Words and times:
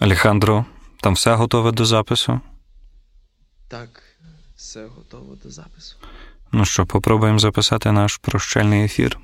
Алехандро, 0.00 0.64
там 1.02 1.14
все 1.14 1.36
готове 1.36 1.72
до 1.72 1.84
запису? 1.84 2.40
Так, 3.68 4.02
все 4.56 4.86
готово 4.86 5.36
до 5.42 5.50
запису. 5.50 5.96
Ну 6.52 6.64
що, 6.64 6.86
попробуємо 6.86 7.38
записати 7.38 7.92
наш 7.92 8.16
прощальний 8.16 8.84
ефір. 8.84 9.18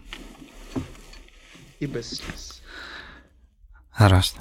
І 1.81 1.87
без 1.87 2.09
сліз. 2.09 2.61
Гаразд. 3.91 4.37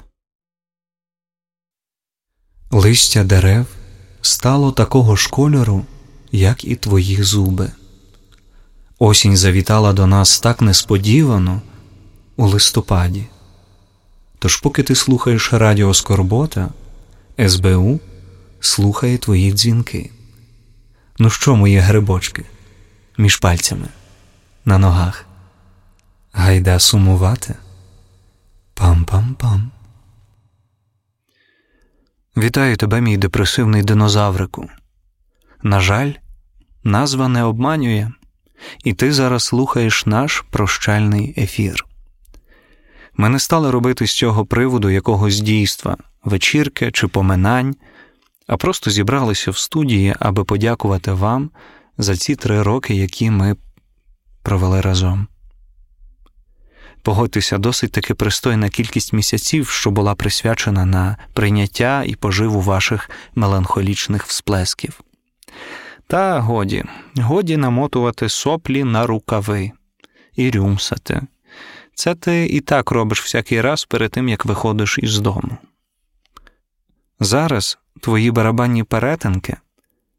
Листя 2.70 3.24
дерев 3.24 3.66
стало 4.20 4.72
такого 4.72 5.16
ж 5.16 5.30
кольору, 5.30 5.86
як 6.32 6.64
і 6.64 6.76
твої 6.76 7.22
зуби. 7.22 7.72
Осінь 8.98 9.36
завітала 9.36 9.92
до 9.92 10.06
нас 10.06 10.40
так 10.40 10.60
несподівано 10.60 11.62
у 12.36 12.46
листопаді. 12.46 13.26
Тож, 14.46 14.56
поки 14.56 14.82
ти 14.82 14.94
слухаєш 14.94 15.52
Радіо 15.52 15.94
Скорбота, 15.94 16.68
СБУ 17.48 18.00
слухає 18.60 19.18
твої 19.18 19.52
дзвінки. 19.52 20.10
Ну 21.18 21.30
що, 21.30 21.56
мої 21.56 21.78
грибочки, 21.78 22.44
між 23.18 23.36
пальцями, 23.36 23.88
на 24.64 24.78
ногах? 24.78 25.26
Гайда 26.32 26.78
сумувати? 26.78 27.54
Пам-пам-пам. 28.74 29.62
Вітаю 32.36 32.76
тебе, 32.76 33.00
мій 33.00 33.16
депресивний 33.16 33.82
динозаврику. 33.82 34.68
На 35.62 35.80
жаль, 35.80 36.12
назва 36.84 37.28
не 37.28 37.42
обманює, 37.42 38.10
і 38.84 38.94
ти 38.94 39.12
зараз 39.12 39.44
слухаєш 39.44 40.06
наш 40.06 40.44
прощальний 40.50 41.34
ефір. 41.36 41.85
Ми 43.16 43.28
не 43.28 43.38
стали 43.38 43.70
робити 43.70 44.06
з 44.06 44.12
цього 44.12 44.46
приводу 44.46 44.90
якогось 44.90 45.40
дійства, 45.40 45.96
вечірки 46.24 46.90
чи 46.90 47.08
поминань, 47.08 47.76
а 48.46 48.56
просто 48.56 48.90
зібралися 48.90 49.50
в 49.50 49.58
студії, 49.58 50.14
аби 50.18 50.44
подякувати 50.44 51.12
вам 51.12 51.50
за 51.98 52.16
ці 52.16 52.36
три 52.36 52.62
роки, 52.62 52.94
які 52.94 53.30
ми 53.30 53.56
провели 54.42 54.80
разом. 54.80 55.26
Погодьтеся, 57.02 57.58
досить 57.58 57.92
таки 57.92 58.14
пристойна 58.14 58.68
кількість 58.68 59.12
місяців, 59.12 59.68
що 59.68 59.90
була 59.90 60.14
присвячена 60.14 60.86
на 60.86 61.16
прийняття 61.32 62.04
і 62.06 62.14
поживу 62.14 62.60
ваших 62.60 63.10
меланхолічних 63.34 64.26
всплесків. 64.26 65.00
Та 66.06 66.40
годі, 66.40 66.84
годі 67.16 67.56
намотувати 67.56 68.28
соплі 68.28 68.84
на 68.84 69.06
рукави 69.06 69.72
і 70.36 70.50
рюмсати. 70.50 71.22
Це 71.96 72.14
ти 72.14 72.46
і 72.46 72.60
так 72.60 72.90
робиш 72.90 73.22
всякий 73.22 73.60
раз 73.60 73.84
перед 73.84 74.10
тим, 74.10 74.28
як 74.28 74.44
виходиш 74.44 74.98
із 74.98 75.18
дому. 75.18 75.56
Зараз 77.20 77.78
твої 78.00 78.30
барабанні 78.30 78.82
перетинки 78.82 79.56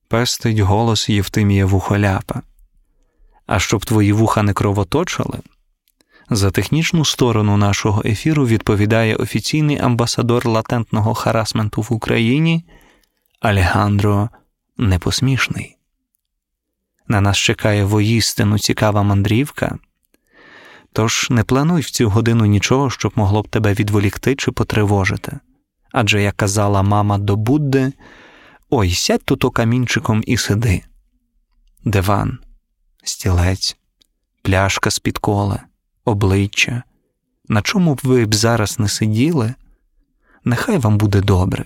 пестить 0.08 0.60
голос 0.60 1.10
Євтимія 1.10 1.66
Вухоляпа. 1.66 2.42
А 3.46 3.60
щоб 3.60 3.86
твої 3.86 4.14
вуха 4.14 4.44
не 4.44 4.54
кровоточили, 4.54 5.40
за 6.30 6.52
технічну 6.52 7.06
сторону 7.06 7.58
нашого 7.58 8.02
ефіру 8.06 8.48
відповідає 8.48 9.16
офіційний 9.16 9.80
амбасадор 9.80 10.48
латентного 10.48 11.14
харасменту 11.14 11.82
в 11.82 11.94
Україні 11.94 12.66
Алехандро 13.40 14.30
Непосмішний. 14.78 15.78
На 17.08 17.22
нас 17.22 17.38
чекає 17.38 17.86
воїстину 17.86 18.60
цікава 18.60 19.04
мандрівка. 19.04 19.80
Тож 20.98 21.28
не 21.30 21.44
плануй 21.44 21.82
в 21.82 21.92
цю 21.92 22.10
годину 22.10 22.46
нічого, 22.46 22.90
щоб 22.90 23.12
могло 23.16 23.42
б 23.42 23.48
тебе 23.48 23.74
відволікти 23.74 24.36
чи 24.36 24.52
потривожити. 24.52 25.40
Адже, 25.92 26.22
як 26.22 26.36
казала 26.36 26.84
мама 26.84 27.18
до 27.18 27.36
Будди, 27.36 27.94
ой, 28.70 28.92
сядь 28.92 29.24
тут 29.24 29.54
камінчиком 29.54 30.24
і 30.28 30.38
сиди. 30.38 30.84
Диван, 31.86 32.40
стілець, 33.04 33.78
пляшка 34.42 34.92
з-під 34.92 35.18
кола, 35.18 35.64
обличчя. 36.06 36.84
На 37.48 37.62
чому 37.62 37.96
б 37.96 38.00
ви 38.04 38.26
б 38.26 38.36
зараз 38.36 38.80
не 38.80 38.88
сиділи, 38.88 39.54
нехай 40.44 40.78
вам 40.78 40.98
буде 40.98 41.22
добре. 41.22 41.66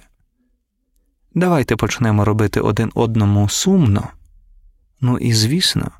Давайте 1.35 1.75
почнемо 1.75 2.25
робити 2.25 2.59
один 2.59 2.91
одному 2.95 3.49
сумно. 3.49 4.07
Ну 5.01 5.17
і, 5.17 5.33
звісно, 5.33 5.91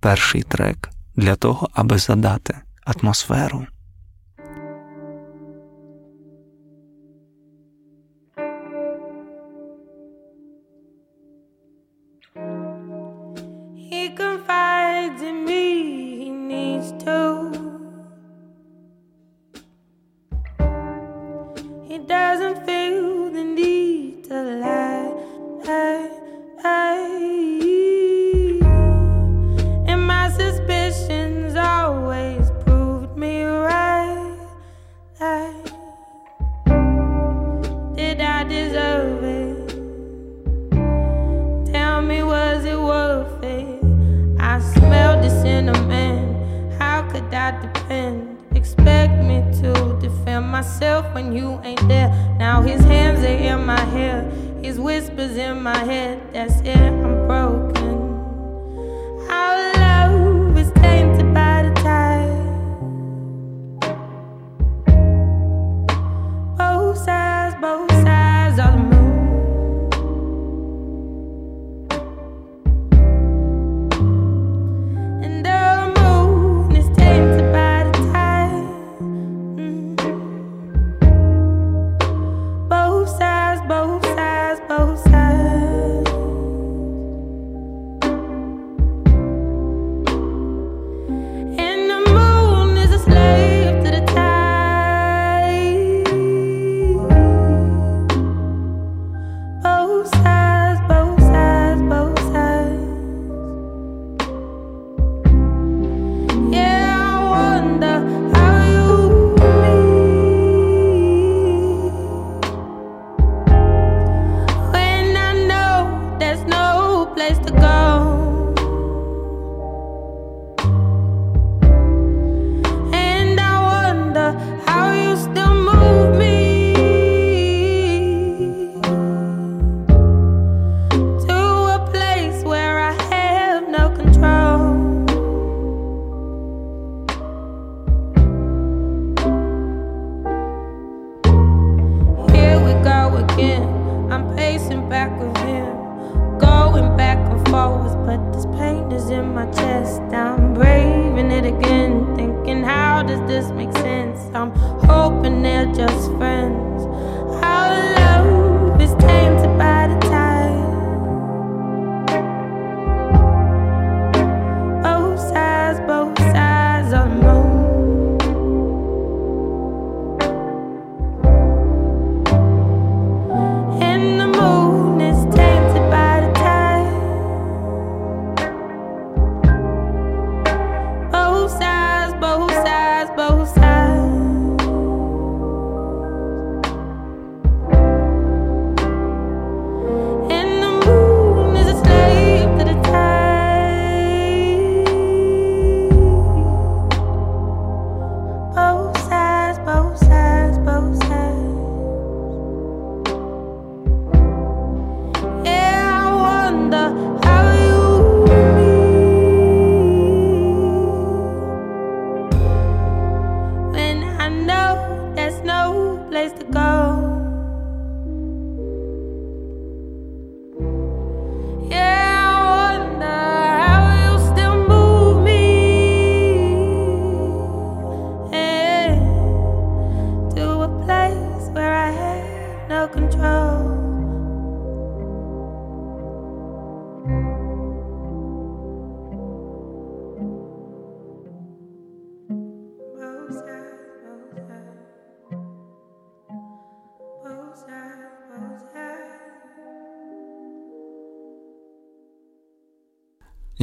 перший 0.00 0.42
трек 0.42 0.90
для 1.16 1.36
того, 1.36 1.68
аби 1.72 1.98
задати 1.98 2.60
атмосферу. 2.88 3.66
I 47.38 47.52
depend? 47.60 48.36
Expect 48.54 49.22
me 49.22 49.42
to 49.60 49.98
defend 50.00 50.48
myself 50.48 51.06
when 51.14 51.32
you 51.32 51.60
ain't 51.62 51.86
there. 51.86 52.08
Now 52.36 52.62
his 52.62 52.82
hands 52.82 53.20
are 53.20 53.26
in 53.26 53.64
my 53.64 53.80
hair, 53.96 54.22
his 54.60 54.80
whispers 54.80 55.36
in 55.36 55.62
my 55.62 55.78
head. 55.78 56.20
That's 56.32 56.60
it, 56.60 56.76
I'm 56.76 57.26
broken. 57.28 57.77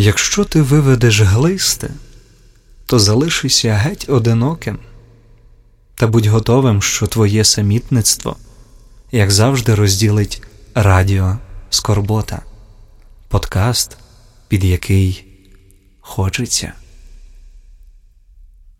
Якщо 0.06 0.46
ти 0.46 0.62
виведеш 0.62 1.22
глисти, 1.22 1.90
то 2.86 3.00
залишися 3.00 3.74
геть 3.74 4.10
одиноким, 4.10 4.80
та 5.96 6.08
будь 6.08 6.26
готовим, 6.26 6.82
що 6.82 7.08
твоє 7.08 7.44
самітництво, 7.44 8.36
як 9.12 9.32
завжди, 9.32 9.76
розділить 9.76 10.44
радіо 10.76 11.38
Скорбота, 11.70 12.42
подкаст, 13.28 13.98
під 14.48 14.64
який 14.64 15.26
хочеться. 16.00 16.74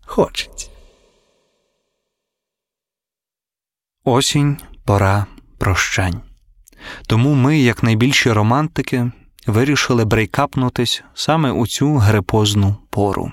Хочеться. 0.04 0.68
Осінь 4.04 4.56
пора 4.84 5.26
прощань. 5.58 6.20
Тому 7.06 7.34
ми, 7.34 7.58
як 7.58 7.82
найбільші 7.82 8.32
романтики, 8.32 9.10
вирішили 9.46 10.04
брейкапнутись 10.04 11.02
саме 11.14 11.50
у 11.50 11.66
цю 11.66 11.96
грипозну 11.96 12.76
пору. 12.90 13.32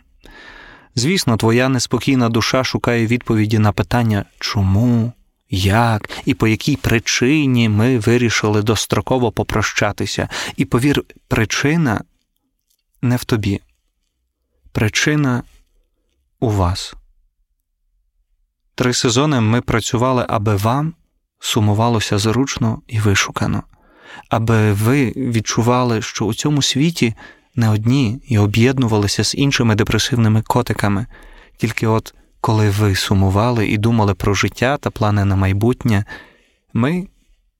Звісно, 0.95 1.37
твоя 1.37 1.69
неспокійна 1.69 2.29
душа 2.29 2.63
шукає 2.63 3.07
відповіді 3.07 3.59
на 3.59 3.71
питання, 3.71 4.25
чому, 4.39 5.13
як 5.49 6.09
і 6.25 6.33
по 6.33 6.47
якій 6.47 6.75
причині 6.75 7.69
ми 7.69 7.99
вирішили 7.99 8.61
достроково 8.61 9.31
попрощатися. 9.31 10.29
І 10.57 10.65
повір, 10.65 11.03
причина 11.27 12.01
не 13.01 13.15
в 13.15 13.23
тобі. 13.23 13.61
Причина 14.71 15.43
у 16.39 16.49
вас. 16.49 16.93
Три 18.75 18.93
сезони 18.93 19.41
ми 19.41 19.61
працювали, 19.61 20.25
аби 20.29 20.55
вам 20.55 20.93
сумувалося 21.39 22.17
зручно 22.17 22.81
і 22.87 22.99
вишукано, 22.99 23.63
аби 24.29 24.73
ви 24.73 25.13
відчували, 25.15 26.01
що 26.01 26.25
у 26.25 26.33
цьому 26.33 26.61
світі 26.61 27.13
не 27.55 27.69
одні 27.69 28.19
і 28.27 28.37
об'єднувалися 28.37 29.23
з 29.23 29.35
іншими 29.35 29.75
депресивними 29.75 30.41
котиками. 30.41 31.05
Тільки 31.57 31.87
от 31.87 32.13
коли 32.41 32.69
ви 32.69 32.95
сумували 32.95 33.67
і 33.67 33.77
думали 33.77 34.13
про 34.13 34.33
життя 34.33 34.77
та 34.77 34.89
плани 34.89 35.25
на 35.25 35.35
майбутнє, 35.35 36.05
ми 36.73 37.07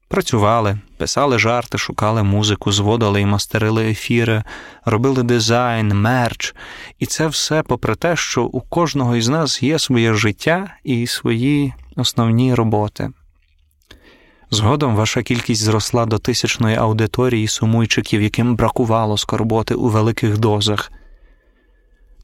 працювали, 0.07 0.79
писали 0.97 1.39
жарти, 1.39 1.77
шукали 1.77 2.23
музику, 2.23 2.71
зводили 2.71 3.21
і 3.21 3.25
мастерили 3.25 3.89
ефіри, 3.89 4.43
робили 4.85 5.23
дизайн, 5.23 5.87
мерч. 5.87 6.55
І 6.99 7.05
це 7.05 7.27
все 7.27 7.63
попри 7.63 7.95
те, 7.95 8.15
що 8.15 8.43
у 8.43 8.61
кожного 8.61 9.15
із 9.15 9.27
нас 9.27 9.63
є 9.63 9.79
своє 9.79 10.13
життя 10.13 10.75
і 10.83 11.07
свої 11.07 11.73
основні 11.95 12.53
роботи. 12.53 13.09
Згодом 14.53 14.95
ваша 14.95 15.23
кількість 15.23 15.61
зросла 15.61 16.05
до 16.05 16.17
тисячної 16.17 16.75
аудиторії 16.75 17.47
сумуйчиків, 17.47 18.21
яким 18.21 18.55
бракувало 18.55 19.17
скорботи 19.17 19.75
у 19.75 19.89
великих 19.89 20.37
дозах. 20.37 20.91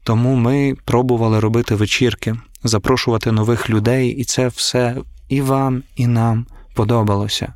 Тому 0.02 0.34
ми 0.34 0.74
пробували 0.84 1.40
робити 1.40 1.74
вечірки, 1.74 2.36
запрошувати 2.64 3.32
нових 3.32 3.70
людей, 3.70 4.10
і 4.10 4.24
це 4.24 4.48
все 4.48 4.96
і 5.28 5.40
вам, 5.40 5.82
і 5.96 6.06
нам 6.06 6.46
подобалося. 6.74 7.54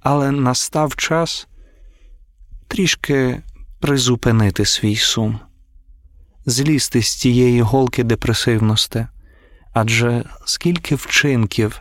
Але 0.00 0.30
настав 0.30 0.96
час 0.96 1.48
трішки 2.68 3.42
призупинити 3.80 4.64
свій 4.64 4.96
сум, 4.96 5.38
злізти 6.46 7.02
з 7.02 7.16
тієї 7.16 7.62
голки 7.62 8.04
депресивності, 8.04 9.06
адже 9.72 10.24
скільки 10.44 10.94
вчинків 10.94 11.80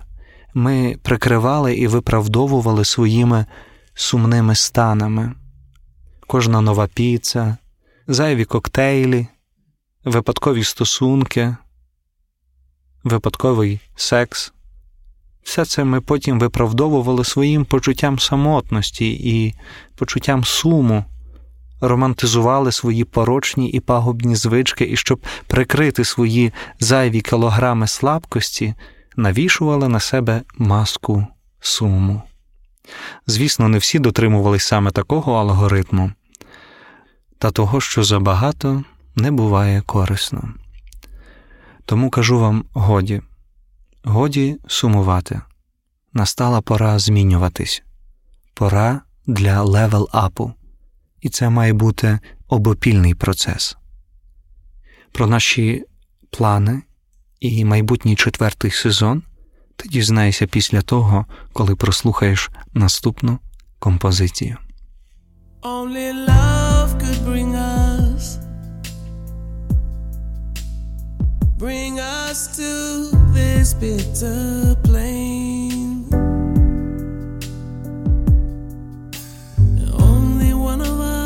ми 0.53 0.95
прикривали 1.03 1.75
і 1.75 1.87
виправдовували 1.87 2.85
своїми 2.85 3.45
сумними 3.93 4.55
станами. 4.55 5.33
Кожна 6.27 6.61
нова 6.61 6.87
піца, 6.87 7.57
зайві 8.07 8.45
коктейлі, 8.45 9.27
випадкові 10.05 10.63
стосунки, 10.63 11.55
випадковий 13.03 13.79
секс. 13.95 14.53
Все 15.43 15.65
це 15.65 15.83
ми 15.83 16.01
потім 16.01 16.39
виправдовували 16.39 17.23
своїм 17.23 17.65
почуттям 17.65 18.19
самотності 18.19 19.11
і 19.11 19.55
почуттям 19.95 20.43
суму, 20.43 21.05
романтизували 21.81 22.71
свої 22.71 23.03
порочні 23.03 23.69
і 23.69 23.79
пагубні 23.79 24.35
звички, 24.35 24.85
і 24.85 24.95
щоб 24.95 25.19
прикрити 25.47 26.05
свої 26.05 26.53
зайві 26.79 27.21
кілограми 27.21 27.87
слабкості, 27.87 28.73
навішували 29.17 29.87
на 29.87 29.99
себе 29.99 30.41
маску 30.57 31.27
суму. 31.59 32.21
Звісно, 33.27 33.67
не 33.67 33.77
всі 33.77 33.99
дотримувались 33.99 34.63
саме 34.63 34.91
такого 34.91 35.33
алгоритму, 35.33 36.11
та 37.37 37.51
того, 37.51 37.81
що 37.81 38.03
забагато 38.03 38.83
не 39.15 39.31
буває 39.31 39.81
корисно. 39.81 40.53
Тому 41.85 42.09
кажу 42.09 42.39
вам 42.39 42.65
годі, 42.73 43.21
годі 44.03 44.57
сумувати. 44.67 45.41
Настала 46.13 46.61
пора 46.61 46.99
змінюватись, 46.99 47.83
пора 48.53 49.01
для 49.27 49.63
level-up 49.63 50.35
у, 50.35 50.53
і 51.21 51.29
це 51.29 51.49
має 51.49 51.73
бути 51.73 52.19
обопільний 52.47 53.13
процес. 53.13 53.77
Про 55.11 55.27
наші 55.27 55.85
плани 56.29 56.81
і 57.39 57.65
майбутній 57.65 58.15
четвертий 58.15 58.71
сезон 58.71 59.23
ти 59.75 59.89
дізнаєшся 59.89 60.47
після 60.47 60.81
того, 60.81 61.25
коли 61.53 61.75
прослухаєш 61.75 62.49
наступну 62.73 63.39
композицію. 63.79 64.57
Only 65.61 66.13
love 66.29 66.89
could 67.01 67.19
bring 67.29 67.51
us, 67.55 68.23
bring 71.63 71.93
us 71.99 72.39
to 72.59 72.71
this 73.37 73.67
bitter 73.81 74.75
plain. 74.85 76.05
Only 80.09 80.51
one 80.53 80.81
of 80.89 80.97
us 80.99 81.16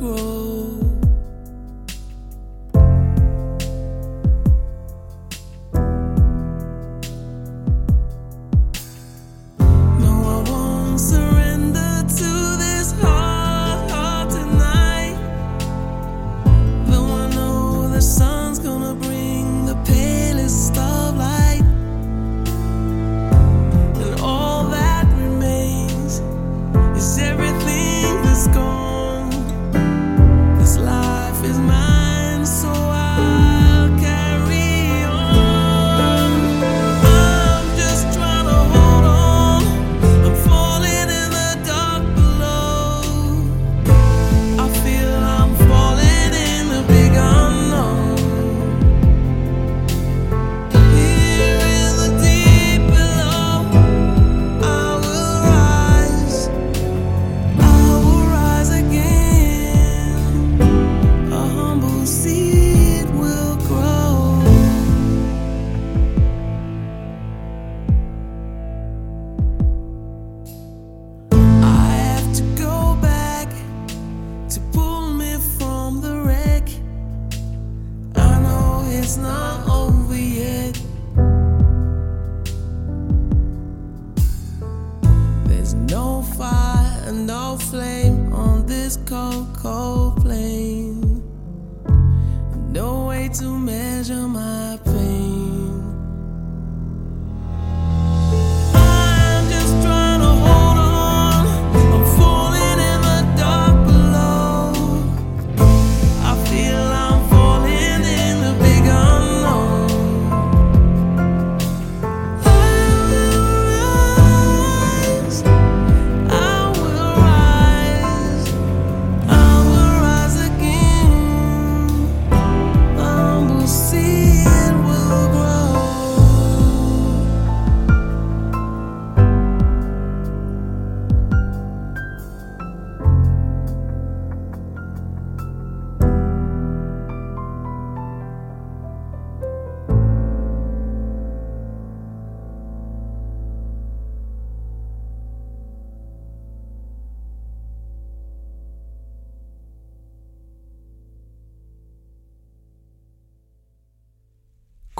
grow. 0.00 0.33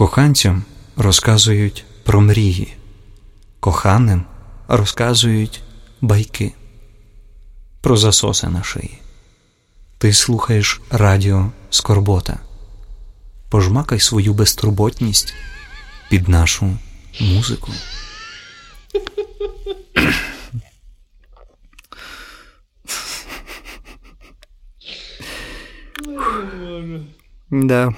Коханцям 0.05 0.65
розказують 0.97 1.85
про 2.03 2.21
мрії, 2.21 2.77
коханим 3.61 4.25
розказують 4.69 5.63
байки 6.01 6.53
про 7.81 7.97
засоси 7.97 8.49
на 8.49 8.63
шиї. 8.63 8.99
Ти 9.99 10.13
слухаєш 10.13 10.81
радіо 10.91 11.53
Скорбота. 11.71 12.39
Пожмакай 13.51 14.01
свою 14.01 14.35
безтурботність 14.35 15.35
під 16.09 16.29
нашу 16.29 16.77
музику. 17.21 17.73
Да. 27.51 27.95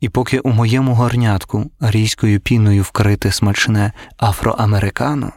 І 0.00 0.08
поки 0.08 0.38
у 0.38 0.50
моєму 0.50 0.94
горнятку 0.94 1.70
арійською 1.80 2.40
піною 2.40 2.82
вкрите 2.82 3.32
смачне 3.32 3.92
афроамерикано, 4.18 5.32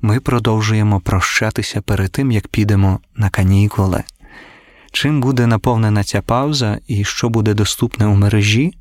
ми 0.00 0.20
продовжуємо 0.20 1.00
прощатися 1.00 1.80
перед 1.80 2.12
тим, 2.12 2.32
як 2.32 2.48
підемо 2.48 3.00
на 3.16 3.30
канікули. 3.30 4.04
Чим 4.92 5.20
буде 5.20 5.46
наповнена 5.46 6.04
ця 6.04 6.22
пауза 6.22 6.78
і 6.86 7.04
що 7.04 7.28
буде 7.28 7.54
доступне 7.54 8.06
у 8.06 8.14
мережі, 8.14 8.72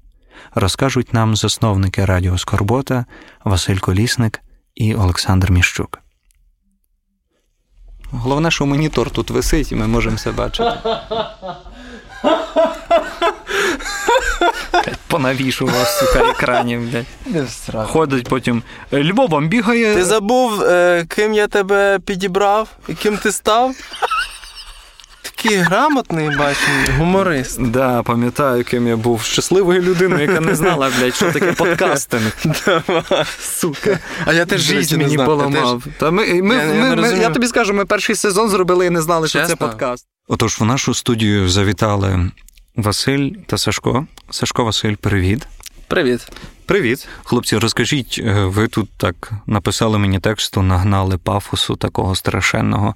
розкажуть 0.56 1.14
нам 1.14 1.36
засновники 1.36 2.06
Радіо 2.06 2.38
Скорбота 2.38 3.06
Василь 3.44 3.78
Колісник 3.78 4.42
і 4.76 4.96
Олександр 4.96 5.52
Міщук. 5.52 6.00
Головне, 8.12 8.52
що 8.52 8.66
монітор 8.66 9.12
тут 9.12 9.30
висить, 9.30 9.72
і 9.72 9.76
ми 9.76 9.88
можемо 9.88 10.16
все 10.16 10.32
бачити. 10.32 10.72
Понавішував, 15.12 15.88
сука, 15.88 16.20
екранів, 16.30 16.82
блядь. 16.92 17.88
Ходить 17.88 18.28
потім. 18.30 18.64
Львовом 18.94 19.48
бігає. 19.48 19.96
Ти 19.96 20.06
забув, 20.06 20.64
е, 20.64 21.06
ким 21.10 21.34
я 21.34 21.48
тебе 21.48 22.00
підібрав 22.06 22.68
і 22.88 22.94
ким 22.94 23.18
ти 23.18 23.32
став? 23.32 23.76
Такий 25.22 25.58
грамотний, 25.58 26.38
бачу, 26.38 26.60
гуморист. 26.98 27.62
Да, 27.62 28.04
пам'ятаю, 28.04 28.64
ким 28.64 28.88
я 28.88 28.96
був 28.96 29.22
щасливою 29.22 29.82
людиною, 29.82 30.22
яка 30.22 30.40
не 30.40 30.56
знала, 30.56 30.92
блядь, 31.00 31.16
що 31.16 31.32
таке 31.32 31.52
подкастинг. 31.52 32.32
Сука. 33.40 34.00
А 34.26 34.34
я 34.34 34.46
теж 34.46 34.62
Жизнь 34.62 34.98
не 34.98 35.04
мені 35.04 35.18
поламав. 35.18 35.84
Та 36.00 36.12
ми, 36.12 36.42
ми, 36.42 36.56
Я- 36.56 36.62
я 36.64 36.68
ми, 36.68 36.74
не 36.74 36.90
ми- 36.90 36.96
розумію. 36.96 37.22
я 37.22 37.30
тобі 37.30 37.48
скажу, 37.48 37.74
ми 37.74 37.86
перший 37.86 38.16
сезон 38.16 38.50
зробили 38.50 38.86
і 38.86 38.90
не 38.90 39.02
знали, 39.02 39.28
що 39.28 39.46
це 39.48 39.56
подкаст. 39.56 40.06
Отож, 40.28 40.60
в 40.60 40.64
нашу 40.66 40.94
студію 40.94 41.50
завітали 41.50 42.32
Василь 42.76 43.30
та 43.46 43.58
Сашко. 43.58 44.08
Сашко, 44.30 44.64
Василь, 44.64 44.96
привіт. 44.96 45.48
Привіт. 45.88 46.32
Привіт. 46.66 47.08
Хлопці, 47.24 47.58
розкажіть, 47.58 48.20
е, 48.24 48.34
ви 48.46 48.68
тут 48.68 48.90
так 48.98 49.32
написали 49.46 49.98
мені 49.98 50.20
тексту, 50.20 50.62
нагнали 50.62 51.18
пафосу 51.18 51.76
такого 51.76 52.16
страшенного. 52.16 52.96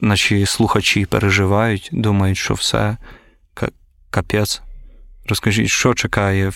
Наші 0.00 0.46
слухачі 0.46 1.04
переживають, 1.06 1.88
думають, 1.92 2.38
що 2.38 2.54
все 2.54 2.96
ка- 3.54 3.70
капець. 4.10 4.62
Розкажіть, 5.28 5.68
що 5.68 5.94
чекає, 5.94 6.52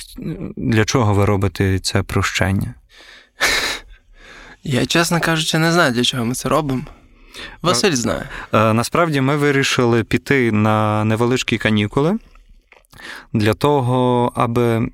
для 0.57 0.85
чого 0.85 1.15
ви 1.15 1.25
робите 1.25 1.79
це 1.79 2.03
прощання? 2.03 2.75
Я, 4.65 4.87
чесно 4.87 5.21
кажучи, 5.21 5.59
не 5.59 5.73
знаю, 5.73 5.93
для 5.93 6.05
чого 6.05 6.25
ми 6.25 6.35
це 6.35 6.49
робимо. 6.49 6.83
Василь 7.63 7.93
знає. 7.95 8.29
Е, 8.53 8.73
Насправді 8.73 9.21
ми 9.21 9.37
вирішили 9.37 10.05
піти 10.05 10.53
на 10.53 11.05
невеличкі 11.05 11.59
канікули 11.59 12.19
для 13.33 13.55
того, 13.55 14.33
аби 14.35 14.89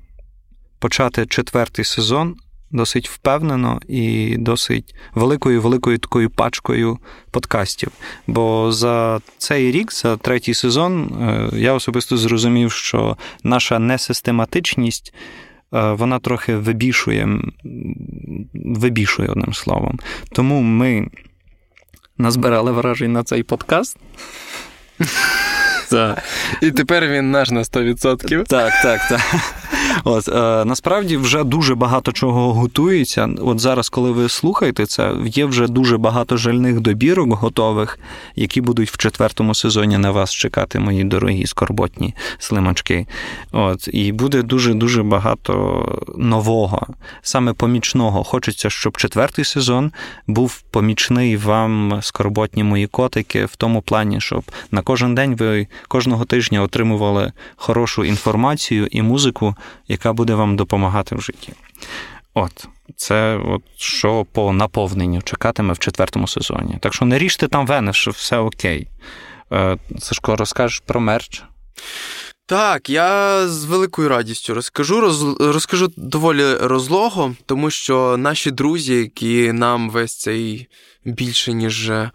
почати 0.79 1.25
четвертий 1.25 1.85
сезон 1.85 2.35
досить 2.71 3.09
впевнено 3.09 3.79
і 3.87 4.35
досить 4.37 4.95
великою 5.13 5.61
великою 5.61 5.97
такою 5.97 6.29
пачкою 6.29 6.99
подкастів. 7.31 7.91
Бо 8.27 8.71
за 8.71 9.21
цей 9.37 9.71
рік, 9.71 9.93
за 9.93 10.17
третій 10.17 10.53
сезон, 10.53 11.03
е, 11.21 11.49
я 11.57 11.73
особисто 11.73 12.17
зрозумів, 12.17 12.71
що 12.71 13.17
наша 13.43 13.79
несистематичність. 13.79 15.13
е, 15.73 15.91
Вона 15.91 16.19
трохи 16.19 16.55
вибішує, 16.55 17.39
вибішує 18.53 19.29
одним 19.29 19.53
словом. 19.53 19.99
Тому 20.31 20.61
ми 20.61 21.07
назбирали 22.17 22.71
вражень 22.71 23.13
на 23.13 23.23
цей 23.23 23.43
подкаст. 23.43 23.97
І 26.61 26.71
тепер 26.71 27.07
він 27.07 27.31
наш 27.31 27.49
на 27.49 27.61
100%. 27.61 28.43
так, 28.47 28.73
так. 28.83 29.07
так. 29.09 29.21
От, 30.03 30.27
е, 30.27 30.65
насправді 30.65 31.17
вже 31.17 31.43
дуже 31.43 31.75
багато 31.75 32.11
чого 32.11 32.53
готується. 32.53 33.29
От 33.41 33.59
зараз, 33.59 33.89
коли 33.89 34.11
ви 34.11 34.29
слухаєте 34.29 34.85
це, 34.85 35.13
є 35.25 35.45
вже 35.45 35.67
дуже 35.67 35.97
багато 35.97 36.37
жальних 36.37 36.79
добірок 36.79 37.33
готових, 37.33 37.99
які 38.35 38.61
будуть 38.61 38.91
в 38.91 38.97
четвертому 38.97 39.55
сезоні 39.55 39.97
на 39.97 40.11
вас 40.11 40.33
чекати, 40.33 40.79
мої 40.79 41.03
дорогі 41.03 41.45
скорботні 41.45 42.15
слимачки. 42.39 43.07
От, 43.51 43.89
і 43.93 44.11
буде 44.11 44.41
дуже-дуже 44.41 45.03
багато 45.03 45.85
нового, 46.17 46.87
саме 47.21 47.53
помічного. 47.53 48.23
Хочеться, 48.23 48.69
щоб 48.69 48.97
четвертий 48.97 49.45
сезон 49.45 49.91
був 50.27 50.61
помічний 50.61 51.37
вам, 51.37 51.99
скорботні 52.01 52.63
мої 52.63 52.87
котики, 52.87 53.45
в 53.45 53.55
тому 53.55 53.81
плані, 53.81 54.21
щоб 54.21 54.43
на 54.71 54.81
кожен 54.81 55.15
день 55.15 55.35
ви 55.35 55.67
кожного 55.87 56.25
тижня 56.25 56.61
отримували 56.61 57.31
хорошу 57.55 58.03
інформацію 58.03 58.87
і 58.91 59.01
музику, 59.01 59.55
яка 59.87 60.13
буде 60.13 60.35
вам 60.35 60.55
допомагати 60.55 61.15
в 61.15 61.21
житті. 61.21 61.53
От, 62.33 62.67
це 62.95 63.37
от 63.37 63.61
що 63.77 64.25
по 64.31 64.53
наповненню 64.53 65.21
чекатиме 65.21 65.73
в 65.73 65.79
четвертому 65.79 66.27
сезоні. 66.27 66.77
Так 66.79 66.93
що 66.93 67.05
не 67.05 67.17
ріжте 67.17 67.47
там 67.47 67.67
вени, 67.67 67.93
що 67.93 68.11
все 68.11 68.37
окей. 68.37 68.87
Е, 69.51 69.77
Сашко, 69.99 70.35
розкажеш 70.35 70.83
про 70.85 70.99
мерч? 70.99 71.43
Так, 72.45 72.89
я 72.89 73.47
з 73.47 73.65
великою 73.65 74.09
радістю 74.09 74.53
розкажу. 74.53 75.01
Роз, 75.01 75.39
розкажу 75.39 75.91
доволі 75.97 76.55
розлого, 76.55 77.35
тому 77.45 77.69
що 77.69 78.17
наші 78.17 78.51
друзі, 78.51 78.93
які 78.95 79.53
нам 79.53 79.89
весь 79.89 80.17
цей 80.17 80.67
більше 81.05 81.53
ніж 81.53 81.89
е, 81.89 82.11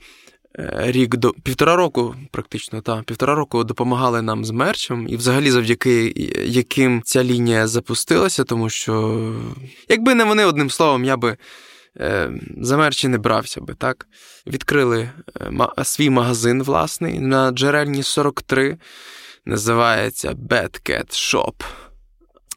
рік 0.79 1.17
до 1.17 1.33
півтора 1.33 1.77
року, 1.77 2.15
практично 2.31 2.81
та 2.81 3.03
півтора 3.03 3.35
року 3.35 3.65
допомагали 3.65 4.23
нам 4.23 4.45
з 4.45 4.51
мерчем, 4.51 5.07
і 5.09 5.17
взагалі 5.17 5.51
завдяки 5.51 6.13
яким 6.45 7.03
ця 7.05 7.25
лінія 7.25 7.67
запустилася, 7.67 8.45
тому 8.45 8.69
що 8.71 9.35
якби 9.89 10.15
не 10.15 10.25
вони 10.25 10.45
одним 10.45 10.71
словом, 10.71 11.05
я 11.05 11.17
би. 11.17 11.37
е, 12.01 12.31
За 12.61 12.77
мерчі 12.77 13.09
не 13.09 13.19
брався 13.19 13.61
би, 13.61 13.75
так? 13.75 14.07
Відкрили 14.47 15.11
е, 15.79 15.85
свій 15.85 16.11
магазин 16.11 16.63
власний 16.63 17.21
на 17.21 17.51
джерельні 17.51 18.03
43 18.03 18.79
називається 19.47 20.31
Bad 20.33 20.91
Cat 20.91 21.11
Shop. 21.11 21.55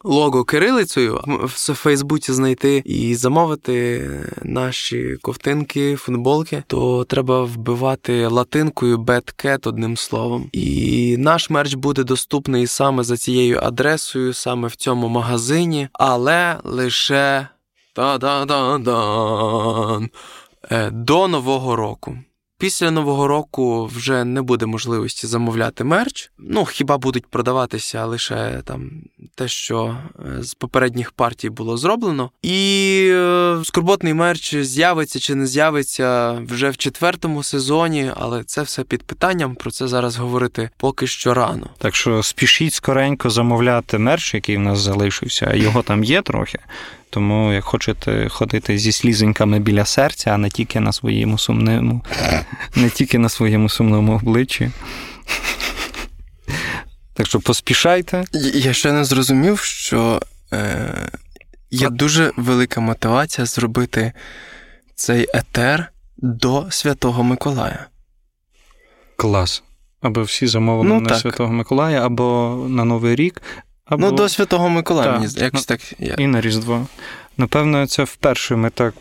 Лого 0.06 0.44
кирилицею 0.44 1.22
в 1.44 1.74
Фейсбуці 1.74 2.34
знайти 2.34 2.82
і 2.86 3.16
замовити 3.16 4.10
наші 4.44 5.18
ковтинки, 5.22 5.96
футболки, 5.96 6.64
то 6.68 7.04
треба 7.04 7.44
вбивати 7.44 8.28
латинкою 8.28 8.98
Betcat 8.98 9.68
одним 9.68 9.98
словом. 9.98 10.50
І 10.52 11.16
наш 11.20 11.50
мерч 11.50 11.74
буде 11.74 12.04
доступний 12.04 12.68
саме 12.68 13.04
за 13.04 13.18
цією 13.18 13.60
адресою, 13.64 14.34
саме 14.34 14.68
в 14.68 14.76
цьому 14.76 15.08
магазині, 15.08 15.90
але 15.94 16.58
лише 16.64 17.48
та-да-да-дан 17.94 18.90
е, 20.72 20.90
до 20.92 21.28
нового 21.28 21.76
року. 21.76 22.18
Після 22.58 22.92
нового 22.92 23.28
року 23.28 23.86
вже 23.86 24.24
не 24.24 24.42
буде 24.42 24.66
можливості 24.66 25.28
замовляти 25.28 25.84
мерч. 25.84 26.32
Ну 26.38 26.66
хіба 26.66 26.98
будуть 26.98 27.26
продаватися 27.28 28.06
лише 28.06 28.62
там 28.66 28.92
те, 29.36 29.48
що 29.48 29.98
е, 30.38 30.44
з 30.44 30.54
попередніх 30.54 31.12
партій 31.12 31.50
було 31.50 31.78
зроблено. 31.78 32.32
І 32.42 33.10
е, 33.12 33.62
скорботний 33.64 34.14
мерч 34.14 34.56
з'явиться 34.56 35.20
чи 35.20 35.36
не 35.36 35.48
з'явиться 35.48 36.32
вже 36.48 36.70
в 36.70 36.78
четвертому 36.78 37.44
сезоні, 37.44 38.12
але 38.16 38.44
це 38.44 38.62
все 38.62 38.84
під 38.84 39.04
питанням. 39.04 39.56
Про 39.56 39.72
це 39.72 39.88
зараз 39.88 40.18
говорити 40.18 40.70
поки 40.78 41.08
що 41.08 41.34
рано. 41.34 41.70
Так 41.78 41.96
що 41.96 42.24
спішіть 42.24 42.74
скоренько 42.74 43.30
замовляти 43.30 43.98
мерч, 43.98 44.34
який 44.34 44.58
в 44.58 44.60
нас 44.60 44.80
залишився, 44.80 45.54
його 45.54 45.82
там 45.82 46.04
є 46.04 46.22
трохи. 46.22 46.60
Тому 47.16 47.54
як 47.54 47.64
хочете 47.64 48.30
ходити 48.30 48.78
зі 48.78 48.92
слізоньками 48.92 49.60
біля 49.60 49.86
серця, 49.86 50.32
а 50.32 50.38
не 50.38 50.50
тільки 50.50 50.80
на 50.80 50.92
своєму 50.94 51.38
сумному, 51.38 52.02
не 52.76 52.90
тільки 52.90 53.18
на 53.18 53.30
своєму 53.30 53.70
сумному 53.70 54.16
обличчі. 54.16 54.72
Так 57.14 57.28
що 57.28 57.40
поспішайте. 57.40 58.24
Я 58.54 58.74
ще 58.74 58.92
не 58.92 59.06
зрозумів, 59.06 59.60
що 59.60 60.22
е, 60.54 61.10
є 61.72 61.90
дуже 61.90 62.32
велика 62.38 62.82
мотивація 62.82 63.46
зробити 63.46 64.12
цей 64.96 65.28
етер 65.34 65.92
до 66.18 66.68
Святого 66.70 67.24
Миколая. 67.24 67.86
Клас. 69.16 69.64
Або 70.02 70.22
всі 70.22 70.48
замовили 70.48 70.90
Ну, 70.90 71.02
на 71.02 71.10
так. 71.10 71.20
Святого 71.20 71.54
Миколая, 71.54 72.06
або 72.06 72.56
на 72.70 72.84
Новий 72.86 73.16
рік, 73.16 73.42
або 73.86 74.06
Ну, 74.06 74.12
до 74.12 74.30
Святого 74.30 74.70
Миколая, 74.70 75.12
мені 75.12 75.28
якось 75.38 75.66
так. 75.66 75.82
Я... 76.00 76.14
і 76.14 76.28
на 76.28 76.42
Різдво. 76.42 76.88
Напевно, 77.38 77.88
це 77.88 78.04
вперше 78.04 78.56
ми 78.56 78.70
так 78.70 78.94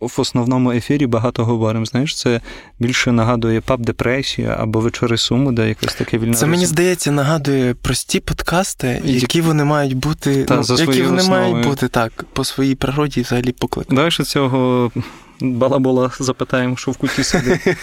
в 0.00 0.20
основному 0.20 0.72
ефірі 0.72 1.06
багато 1.06 1.44
говоримо. 1.44 1.86
Знаєш, 1.86 2.16
це 2.16 2.40
більше 2.78 3.12
нагадує 3.12 3.60
паб 3.60 3.80
депресія 3.80 4.56
або 4.60 4.80
вечори 4.80 5.18
суму, 5.18 5.52
де 5.52 5.68
якось 5.68 5.94
таке 5.94 6.18
вільне. 6.18 6.34
Це 6.34 6.46
мені 6.46 6.66
здається 6.66 7.12
нагадує 7.12 7.74
прості 7.74 8.20
подкасти, 8.20 9.02
які 9.04 9.40
вони 9.40 9.64
мають 9.64 9.94
бути, 9.94 10.44
Та, 10.44 10.56
ну, 10.56 10.62
за 10.62 10.74
які 10.84 11.02
вони 11.02 11.18
основою. 11.20 11.52
мають 11.52 11.66
бути 11.68 11.88
так, 11.88 12.24
по 12.32 12.44
своїй 12.44 12.74
природі 12.74 13.20
і 13.20 13.22
взагалі 13.22 13.52
поклик. 13.52 13.86
Давай 13.90 14.10
ще 14.10 14.24
цього 14.24 14.90
балабола 15.40 16.10
запитаємо, 16.20 16.76
що 16.76 16.90
в 16.90 16.96
куті 16.96 17.24
сидить. 17.24 17.60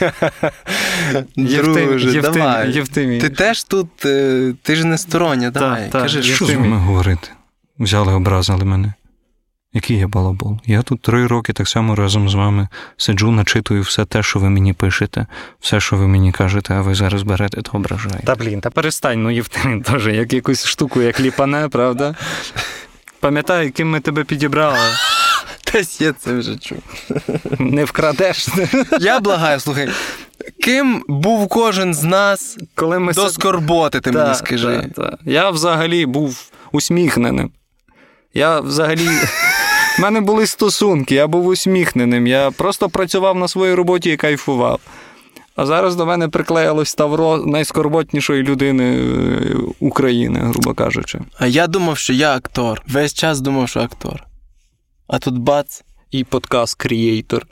Друже, 1.35 2.09
Євтим- 2.09 2.21
давай. 2.21 2.71
Євтимій. 2.71 3.19
Ти 3.19 3.29
теж 3.29 3.63
тут, 3.63 4.05
е, 4.05 4.53
ти 4.61 4.75
ж 4.75 4.87
не 4.87 4.97
стороння, 4.97 5.51
давай, 5.51 5.89
та, 5.89 6.01
кажи, 6.01 6.23
що 6.23 6.45
з 6.45 6.53
вами 6.53 6.77
говорити? 6.77 7.29
Взяли, 7.79 8.13
образили 8.13 8.65
мене. 8.65 8.93
Який 9.75 9.97
я 9.97 10.07
балабол? 10.07 10.59
Я 10.65 10.81
тут 10.81 11.01
три 11.01 11.27
роки 11.27 11.53
так 11.53 11.67
само 11.67 11.95
разом 11.95 12.29
з 12.29 12.33
вами 12.33 12.67
сиджу, 12.97 13.31
начитую 13.31 13.81
все 13.81 14.05
те, 14.05 14.23
що 14.23 14.39
ви 14.39 14.49
мені 14.49 14.73
пишете, 14.73 15.25
все, 15.59 15.79
що 15.79 15.95
ви 15.95 16.07
мені 16.07 16.31
кажете, 16.31 16.73
а 16.73 16.81
ви 16.81 16.95
зараз 16.95 17.23
берете, 17.23 17.61
то 17.61 17.71
ображаєте. 17.73 18.23
Та 18.23 18.35
блін, 18.35 18.61
та 18.61 18.69
перестань, 18.69 19.23
ну 19.23 19.31
Євтимін 19.31 19.81
теж, 19.81 20.07
як 20.07 20.33
якусь 20.33 20.65
штуку, 20.65 21.01
як 21.01 21.19
ліпане, 21.19 21.69
правда? 21.69 22.15
Пам'ятаю, 23.19 23.71
ким 23.71 23.89
ми 23.89 23.99
тебе 23.99 24.23
підібрали. 24.23 24.77
Десь 25.73 26.01
я 26.01 26.13
це 26.13 26.33
вже 26.33 26.57
чув. 26.57 26.77
Не 27.59 27.85
вкрадеш. 27.85 28.47
Я 28.99 29.19
благаю, 29.19 29.59
слухай, 29.59 29.89
ким 30.63 31.03
був 31.07 31.47
кожен 31.47 31.93
з 31.93 32.03
нас 32.03 32.57
Коли 32.75 32.99
ми 32.99 33.13
до 33.13 33.29
скорботи, 33.29 33.99
ти 33.99 34.11
мені 34.11 34.35
скажи. 34.35 34.89
та, 34.95 35.01
та. 35.01 35.17
Я 35.25 35.49
взагалі 35.49 36.05
був 36.05 36.43
усміхненим. 36.71 37.51
Я 38.33 38.59
взагалі. 38.59 39.07
В 39.97 40.01
мене 40.01 40.21
були 40.21 40.47
стосунки, 40.47 41.15
я 41.15 41.27
був 41.27 41.45
усміхненим. 41.47 42.27
Я 42.27 42.51
просто 42.51 42.89
працював 42.89 43.35
на 43.35 43.47
своїй 43.47 43.73
роботі 43.73 44.11
і 44.11 44.17
кайфував. 44.17 44.79
А 45.55 45.65
зараз 45.65 45.95
до 45.95 46.05
мене 46.05 46.27
приклеїлось 46.27 46.95
тавро 46.95 47.37
найскорботнішої 47.37 48.43
людини 48.43 48.97
е, 48.97 49.55
України, 49.79 50.39
грубо 50.39 50.73
кажучи. 50.73 51.19
А 51.39 51.47
я 51.47 51.67
думав, 51.67 51.97
що 51.97 52.13
я 52.13 52.35
актор. 52.35 52.81
Весь 52.87 53.13
час 53.13 53.41
думав, 53.41 53.69
що 53.69 53.79
актор. 53.79 54.23
А 55.07 55.19
тут 55.19 55.37
бац. 55.37 55.83
і 56.11 56.23
подкаст 56.23 56.75
Крієйтор. 56.77 57.45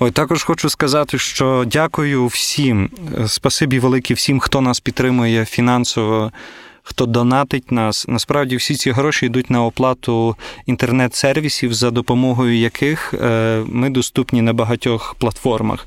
Ой, 0.00 0.10
також 0.10 0.44
хочу 0.44 0.70
сказати, 0.70 1.18
що 1.18 1.64
дякую 1.66 2.26
всім. 2.26 2.90
Спасибі 3.26 3.78
велике 3.78 4.14
всім, 4.14 4.40
хто 4.40 4.60
нас 4.60 4.80
підтримує 4.80 5.44
фінансово, 5.44 6.32
хто 6.82 7.06
донатить 7.06 7.72
нас. 7.72 8.08
Насправді 8.08 8.56
всі 8.56 8.74
ці 8.74 8.90
гроші 8.90 9.26
йдуть 9.26 9.50
на 9.50 9.64
оплату 9.64 10.36
інтернет-сервісів, 10.66 11.74
за 11.74 11.90
допомогою 11.90 12.56
яких 12.56 13.14
е, 13.14 13.62
ми 13.66 13.90
доступні 13.90 14.42
на 14.42 14.52
багатьох 14.52 15.14
платформах. 15.18 15.86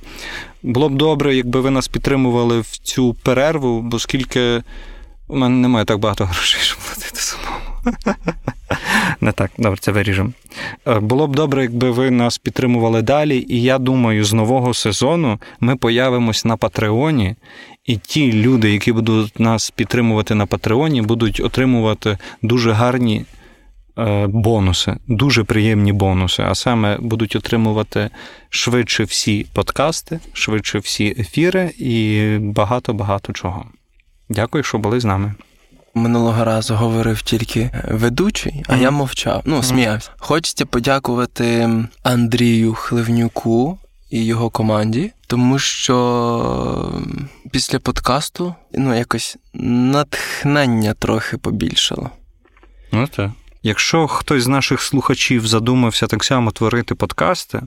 Було 0.64 0.90
б 0.90 0.96
добре, 0.96 1.36
якби 1.36 1.62
ви 1.62 1.70
нас 1.70 1.88
підтримували 1.88 2.60
в 2.60 2.78
цю 2.78 3.14
перерву, 3.14 3.82
бо 3.82 4.00
скільки 4.00 4.64
у 5.28 5.36
мене 5.36 5.56
немає 5.56 5.86
так 5.86 6.00
багато 6.00 6.26
грошей, 6.32 6.62
щоб 6.62 6.78
платити. 6.80 7.19
Не 9.22 9.32
так, 9.32 9.52
добре, 9.58 9.78
це 9.80 9.92
виріжемо. 9.92 10.32
Е, 10.88 11.00
Було 11.00 11.28
б 11.28 11.36
добре, 11.36 11.62
якби 11.62 11.92
ви 11.92 12.12
нас 12.12 12.38
підтримували 12.38 13.02
далі, 13.02 13.46
і 13.50 13.62
я 13.62 13.78
думаю, 13.78 14.26
з 14.26 14.34
нового 14.34 14.74
сезону 14.74 15.40
ми 15.60 15.76
появимось 15.76 16.46
на 16.46 16.58
Патреоні, 16.58 17.36
і 17.86 17.98
ті 17.98 18.34
люди, 18.34 18.72
які 18.72 18.92
будуть 18.92 19.40
нас 19.40 19.72
підтримувати 19.72 20.36
на 20.36 20.46
Патреоні, 20.46 21.02
будуть 21.02 21.40
отримувати 21.40 22.18
дуже 22.42 22.72
гарні 22.72 23.26
е, 23.98 24.28
бонуси, 24.28 24.98
дуже 25.08 25.44
приємні 25.44 25.94
бонуси, 25.94 26.44
а 26.44 26.56
саме 26.56 26.98
будуть 27.00 27.36
отримувати 27.36 28.10
швидше 28.50 29.04
всі 29.04 29.46
подкасти, 29.54 30.20
швидше 30.34 30.80
всі 30.80 31.16
ефіри 31.20 31.72
і 31.78 32.38
багато-багато 32.40 33.34
чого. 33.34 33.66
Дякую, 34.30 34.64
що 34.64 34.78
були 34.78 35.00
з 35.00 35.06
нами. 35.06 35.34
Минулого 36.00 36.44
разу 36.44 36.76
говорив 36.76 37.22
тільки 37.22 37.72
ведучий, 37.92 38.64
а 38.68 38.74
Мгм. 38.74 38.82
я 38.82 38.92
мовчав. 38.92 39.42
Ну, 39.46 39.64
сміявся. 39.64 40.10
Хочеться 40.18 40.66
подякувати 40.66 41.70
Андрію 42.04 42.74
Хливнюку 42.74 43.78
і 44.10 44.26
його 44.26 44.50
команді, 44.50 45.12
тому 45.28 45.60
що 45.60 47.02
після 47.52 47.80
подкасту 47.80 48.56
ну, 48.74 48.98
якось 48.98 49.38
натхнення 49.54 50.94
трохи 50.94 51.38
побільшало. 51.38 52.10
Ну 52.92 53.08
так. 53.08 53.32
Якщо 53.64 54.08
хтось 54.08 54.44
з 54.44 54.48
наших 54.48 54.82
слухачів 54.82 55.48
задумався 55.48 56.08
так 56.08 56.24
само 56.24 56.52
творити 56.52 56.96
подкасти, 56.96 57.62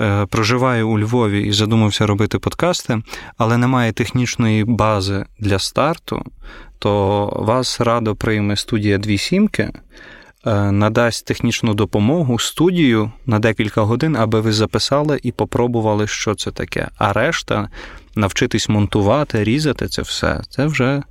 е, 0.00 0.26
проживає 0.26 0.82
у 0.84 0.98
Львові 0.98 1.42
і 1.42 1.52
задумався 1.52 2.06
робити 2.06 2.38
подкасти, 2.38 3.02
але 3.38 3.56
немає 3.56 3.92
технічної 3.92 4.64
бази 4.64 5.26
для 5.38 5.58
старту, 5.58 6.24
то 6.82 7.26
вас 7.36 7.80
радо 7.80 8.14
прийме 8.14 8.56
студія 8.56 8.98
Дві 8.98 9.18
сімки, 9.18 9.70
е, 10.46 10.72
надасть 10.72 11.26
технічну 11.26 11.74
допомогу 11.74 12.38
студію 12.38 13.12
на 13.26 13.38
декілька 13.38 13.82
годин, 13.82 14.16
аби 14.16 14.40
ви 14.40 14.52
записали 14.52 15.20
і 15.22 15.32
попробували, 15.32 16.06
що 16.06 16.34
це 16.34 16.50
таке. 16.50 16.88
А 16.98 17.12
решта 17.12 17.68
навчитись 18.16 18.68
монтувати, 18.68 19.44
різати 19.44 19.88
це 19.88 20.02
все, 20.02 20.40
це 20.50 20.66
вже 20.66 21.02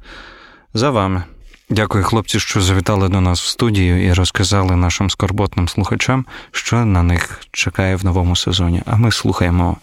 за 0.74 0.90
вами. 0.90 1.24
Дякую, 1.70 2.04
хлопці, 2.04 2.40
що 2.40 2.62
завітали 2.62 3.10
до 3.10 3.22
нас 3.22 3.42
в 3.42 3.48
студію 3.48 4.06
і 4.06 4.14
розказали 4.14 4.76
нашим 4.76 5.10
скорботним 5.10 5.68
слухачам, 5.68 6.26
що 6.52 6.86
на 6.86 7.04
них 7.04 7.42
чекає 7.52 7.96
в 7.96 8.06
новому 8.06 8.36
сезоні. 8.36 8.82
А 8.86 8.96
ми 8.96 9.12
слухаємо 9.12 9.78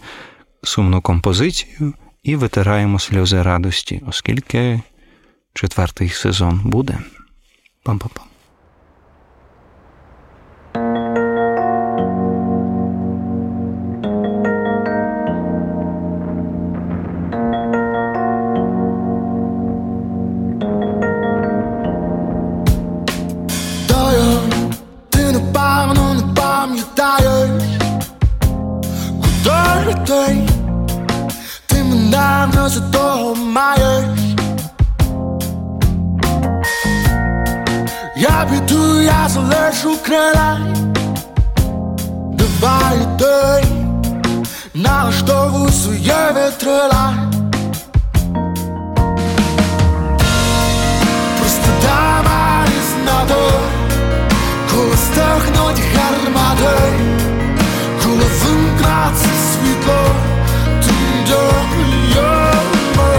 сумну 0.63 1.01
композицію 1.01 1.93
і 2.23 2.35
витираємо 2.35 2.99
сльози 2.99 3.41
радості, 3.41 4.01
оскільки 4.07 4.81
четвертий 5.59 6.09
сезон 6.09 6.61
буде. 6.63 6.97
Пам-пам-пам. 7.85 8.23
Ти 31.67 31.83
мене 31.83 32.47
не 32.55 32.69
за 32.69 32.91
того 32.91 33.35
маєш. 33.35 33.98
Піду, 39.29 39.45
я 39.51 39.71
залишу 39.71 39.97
крила, 40.03 40.59
давай 42.33 42.97
йди, 42.97 43.67
налаштовуй 44.73 45.71
своє 45.71 46.33
вітрила. 46.35 47.13
Просто 51.39 51.71
дама 51.81 52.65
не 52.65 53.03
знати, 53.03 53.43
коли 54.71 54.95
стихнуть 54.95 55.81
гармати, 55.95 56.77
коли 58.03 58.25
вимкнеться 58.43 59.29
світло, 59.51 60.01
тим 60.85 61.25
дякуємо, 61.27 63.09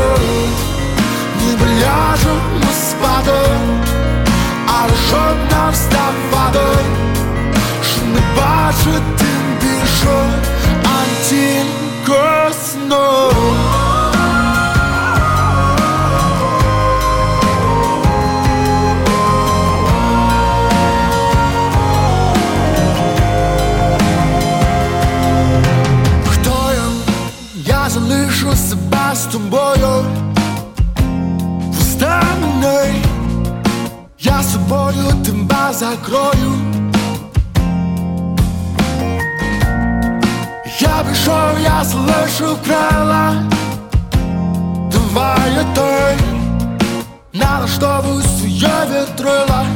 ніби 1.40 1.66
ляжемо 1.66 2.70
спати, 2.72 3.40
але 4.66 4.92
щоб 5.08 5.59
вставати, 6.50 6.84
що 7.82 8.02
не 8.06 8.20
бачити 8.36 9.26
більше, 9.60 10.30
а 10.84 11.28
тільки 11.28 12.54
знов. 12.64 13.32
Хто 26.28 26.72
я? 26.74 26.88
Я 27.66 27.90
залишу 27.90 28.56
себе 28.56 29.14
з 29.14 29.24
тобою 29.24 30.04
Встаний 31.78 33.04
Я 34.22 34.42
собою 34.42 35.09
тебе 35.30 35.72
закрою 35.72 36.52
Я 40.80 41.04
пішов, 41.10 41.60
я 41.62 41.84
залишу 41.84 42.56
крила. 42.64 43.34
Давай 44.92 45.66
той 45.74 46.16
Налаштовуй 47.32 48.22
своє 48.22 48.74
вітрила 48.90 49.66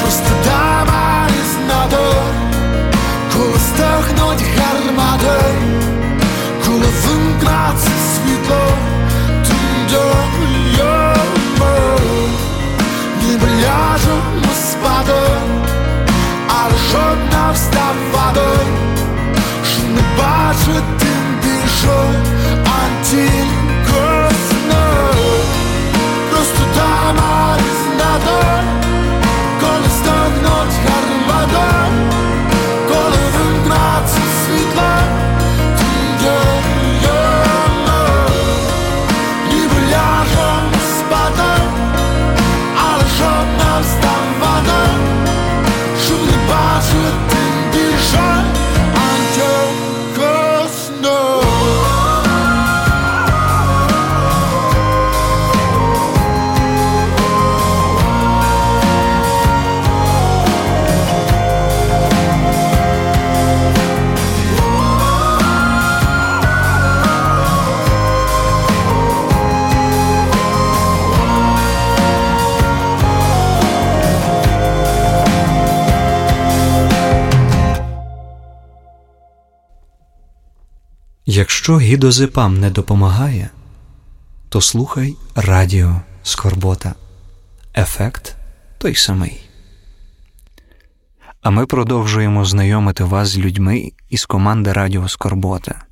Просто 0.00 0.30
дама 0.44 1.28
не 1.28 1.44
знати 1.52 1.96
коли 3.32 3.58
стихнуть 3.58 4.44
гармати, 4.56 5.44
коли 6.64 6.86
вимкнеться 7.06 7.90
світло, 8.14 8.85
бачити 20.66 21.06
більше, 21.42 22.22
а 22.64 23.04
тільки 23.10 23.45
Якщо 81.66 81.78
гідозепам 81.78 82.60
не 82.60 82.70
допомагає, 82.70 83.50
то 84.48 84.60
слухай 84.60 85.16
радіо 85.34 86.00
Скорбота. 86.22 86.94
Ефект 87.76 88.36
той 88.78 88.94
самий. 88.94 89.40
А 91.42 91.50
ми 91.50 91.66
продовжуємо 91.66 92.44
знайомити 92.44 93.04
вас 93.04 93.28
з 93.28 93.38
людьми 93.38 93.92
із 94.10 94.26
команди 94.26 94.72
Радіо 94.72 95.08
Скорбота. 95.08 95.82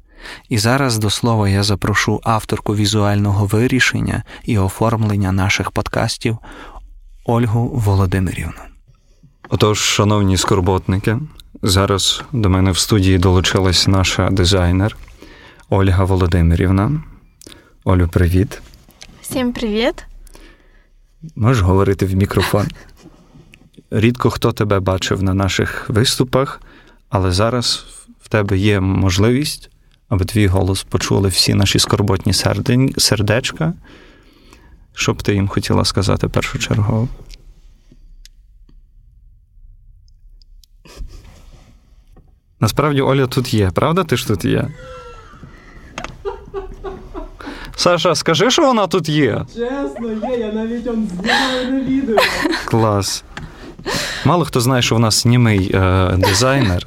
І 0.49 0.59
зараз 0.59 0.99
до 0.99 1.11
слова 1.11 1.49
я 1.49 1.63
запрошу 1.63 2.21
авторку 2.25 2.75
візуального 2.77 3.47
вирішення 3.47 4.23
і 4.45 4.59
оформлення 4.59 5.33
наших 5.33 5.71
подкастів 5.71 6.39
Ольгу 7.25 7.69
Володимирівну. 7.69 8.63
Отож, 9.49 9.79
шановні 9.79 10.37
скорботники, 10.37 11.19
зараз 11.63 12.23
до 12.33 12.51
мене 12.51 12.71
в 12.71 12.79
студії 12.79 13.19
долучилась 13.19 13.89
наша 13.89 14.31
дизайнер 14.31 14.97
Ольга 15.71 16.05
Володимирівна. 16.05 17.03
Олю, 17.85 18.09
привіт. 18.09 18.63
Всім 19.23 19.53
привіт! 19.53 20.05
Можеш 21.37 21.63
говорити 21.63 22.07
в 22.07 22.15
мікрофон. 22.15 22.67
Рідко 23.91 24.31
хто 24.31 24.53
тебе 24.53 24.81
бачив 24.81 25.23
на 25.23 25.35
наших 25.35 25.91
виступах, 25.91 26.61
але 27.09 27.33
зараз 27.33 27.87
в 28.21 28.29
тебе 28.29 28.59
є 28.59 28.81
можливість, 28.81 29.71
аби 30.09 30.25
твій 30.25 30.47
голос 30.47 30.83
почули 30.83 31.29
всі 31.29 31.55
наші 31.55 31.79
скорботні 31.79 32.33
сердень- 32.33 32.99
сердечка. 33.01 33.73
Що 34.95 35.13
б 35.13 35.23
ти 35.23 35.35
їм 35.35 35.49
хотіла 35.49 35.85
сказати 35.85 36.29
першочергово? 36.29 37.09
Насправді 42.61 43.01
Оля 43.01 43.27
тут 43.27 43.55
є, 43.55 43.71
правда? 43.71 44.05
Ти 44.05 44.17
ж 44.17 44.27
тут 44.29 44.45
є? 44.45 44.69
Саша, 47.77 48.15
скажи, 48.15 48.51
що 48.51 48.67
вона 48.67 48.87
тут 48.87 49.09
є. 49.09 49.45
Чесно, 49.55 50.31
є, 50.31 50.39
я 50.39 50.53
навіть 50.53 50.87
он 50.87 51.09
знімаю 51.09 51.73
на 51.73 51.81
відео. 51.81 52.17
Клас. 52.65 53.25
Мало 54.25 54.45
хто 54.45 54.61
знає, 54.61 54.83
що 54.83 54.95
в 54.97 54.99
нас 54.99 55.25
німий 55.25 55.71
е, 55.75 56.11
дизайнер, 56.19 56.83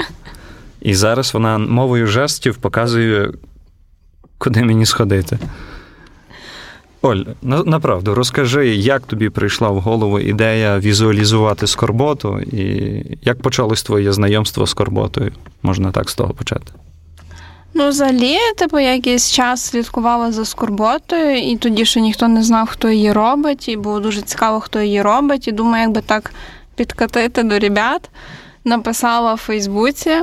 і 0.81 0.95
зараз 0.95 1.33
вона 1.33 1.57
мовою 1.57 2.07
жестів 2.07 2.55
показує, 2.55 3.31
куди 4.37 4.63
мені 4.63 4.85
сходити. 4.85 5.39
Оль, 7.01 7.17
на, 7.41 7.63
направду, 7.63 8.15
розкажи, 8.15 8.67
як 8.67 9.01
тобі 9.01 9.29
прийшла 9.29 9.69
в 9.69 9.79
голову 9.79 10.19
ідея 10.19 10.79
візуалізувати 10.79 11.67
скорботу, 11.67 12.39
і 12.39 13.03
як 13.21 13.41
почалось 13.41 13.83
твоє 13.83 14.13
знайомство 14.13 14.67
з 14.67 14.69
скорботою? 14.69 15.31
Можна 15.63 15.91
так 15.91 16.09
з 16.09 16.15
того 16.15 16.33
почати. 16.33 16.71
Ну, 17.73 17.89
взагалі, 17.89 18.37
типу, 18.57 18.79
я 18.79 18.93
якийсь 18.93 19.31
час 19.31 19.61
слідкувала 19.65 20.31
за 20.31 20.45
скорботою, 20.45 21.37
і 21.37 21.57
тоді 21.57 21.85
ще 21.85 22.01
ніхто 22.01 22.27
не 22.27 22.43
знав, 22.43 22.67
хто 22.67 22.89
її 22.89 23.11
робить, 23.11 23.69
і 23.69 23.77
було 23.77 23.99
дуже 23.99 24.21
цікаво, 24.21 24.59
хто 24.59 24.81
її 24.81 25.01
робить. 25.01 25.47
І 25.47 25.51
думаю, 25.51 25.81
якби 25.83 26.01
так 26.01 26.33
підкатити 26.75 27.43
до 27.43 27.59
ребят. 27.59 28.09
Написала 28.65 29.33
в 29.33 29.37
Фейсбуці, 29.37 30.15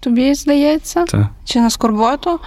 тобі 0.00 0.34
здається, 0.34 1.04
Так. 1.04 1.26
чи 1.44 1.60
на 1.60 1.70
скорботу. 1.70 2.40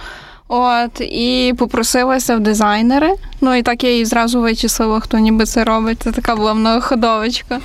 От, 0.48 1.00
і 1.00 1.54
попросилася 1.58 2.36
в 2.36 2.40
дизайнери. 2.40 3.14
Ну 3.40 3.54
і 3.54 3.62
так 3.62 3.84
я 3.84 3.90
її 3.90 4.04
зразу 4.04 4.40
вичислила, 4.40 5.00
хто 5.00 5.18
ніби 5.18 5.44
це 5.44 5.64
робить. 5.64 5.98
Це 6.02 6.12
така 6.12 6.36
була 6.36 6.54
многоходовочка. 6.54 7.60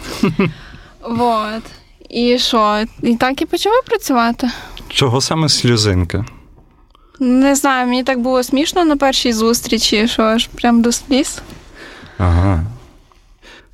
Вот. 1.09 1.63
І 2.09 2.37
що? 2.39 2.83
І 3.03 3.15
так 3.15 3.41
і 3.41 3.45
почала 3.45 3.81
працювати. 3.85 4.49
Чого 4.89 5.21
саме 5.21 5.49
сльозинка? 5.49 6.25
Не 7.19 7.55
знаю, 7.55 7.87
мені 7.87 8.03
так 8.03 8.19
було 8.19 8.43
смішно 8.43 8.85
на 8.85 8.97
першій 8.97 9.33
зустрічі, 9.33 10.07
що 10.07 10.23
аж 10.23 10.47
прям 10.47 10.81
до 10.81 10.91
сліз. 10.91 11.41
Ага. 12.17 12.63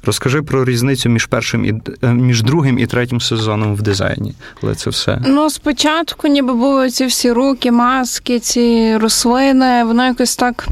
Розкажи 0.04 0.42
про 0.42 0.66
різницю 0.66 1.10
між 1.10 1.26
першим 1.26 1.66
і 1.66 1.74
е, 2.04 2.08
між 2.08 2.44
другим 2.44 2.80
і 2.80 2.88
третім 2.88 3.22
сезоном 3.22 3.76
в 3.76 3.82
дизайні, 3.82 4.34
але 4.64 4.76
це 4.76 4.90
все. 4.90 5.22
Ну, 5.28 5.50
спочатку 5.50 6.28
ніби 6.28 6.54
були 6.54 6.90
ці 6.90 7.06
всі 7.06 7.32
руки, 7.32 7.72
маски, 7.72 8.40
ці 8.40 8.98
рослини, 8.98 9.84
воно 9.84 10.06
якось 10.06 10.36
так 10.36 10.68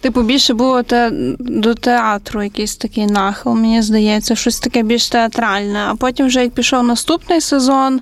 Типу, 0.00 0.22
більше 0.22 0.54
було 0.54 0.82
те, 0.82 1.10
до 1.38 1.74
театру 1.74 2.42
якийсь 2.42 2.76
такий 2.76 3.06
нахил, 3.06 3.54
мені 3.54 3.82
здається, 3.82 4.34
щось 4.34 4.60
таке 4.60 4.82
більш 4.82 5.08
театральне. 5.08 5.78
А 5.88 5.94
потім, 5.94 6.26
вже 6.26 6.42
як 6.42 6.52
пішов 6.52 6.84
наступний 6.84 7.40
сезон, 7.40 8.00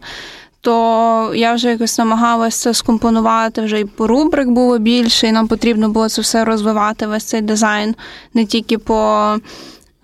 то 0.65 1.33
я 1.35 1.55
вже 1.55 1.69
якось 1.69 1.99
намагалася 1.99 2.63
це 2.63 2.75
скомпонувати, 2.75 3.63
вже 3.63 3.81
і 3.81 3.85
по 3.85 4.07
рубрик 4.07 4.49
було 4.49 4.79
більше, 4.79 5.27
і 5.27 5.33
нам 5.33 5.49
потрібно 5.49 5.89
було 5.89 6.09
це 6.09 6.23
все 6.23 6.45
розвивати, 6.45 7.07
весь 7.07 7.25
цей 7.25 7.41
дизайн 7.41 7.95
не 8.35 8.45
тільки 8.45 8.79
по 8.79 9.31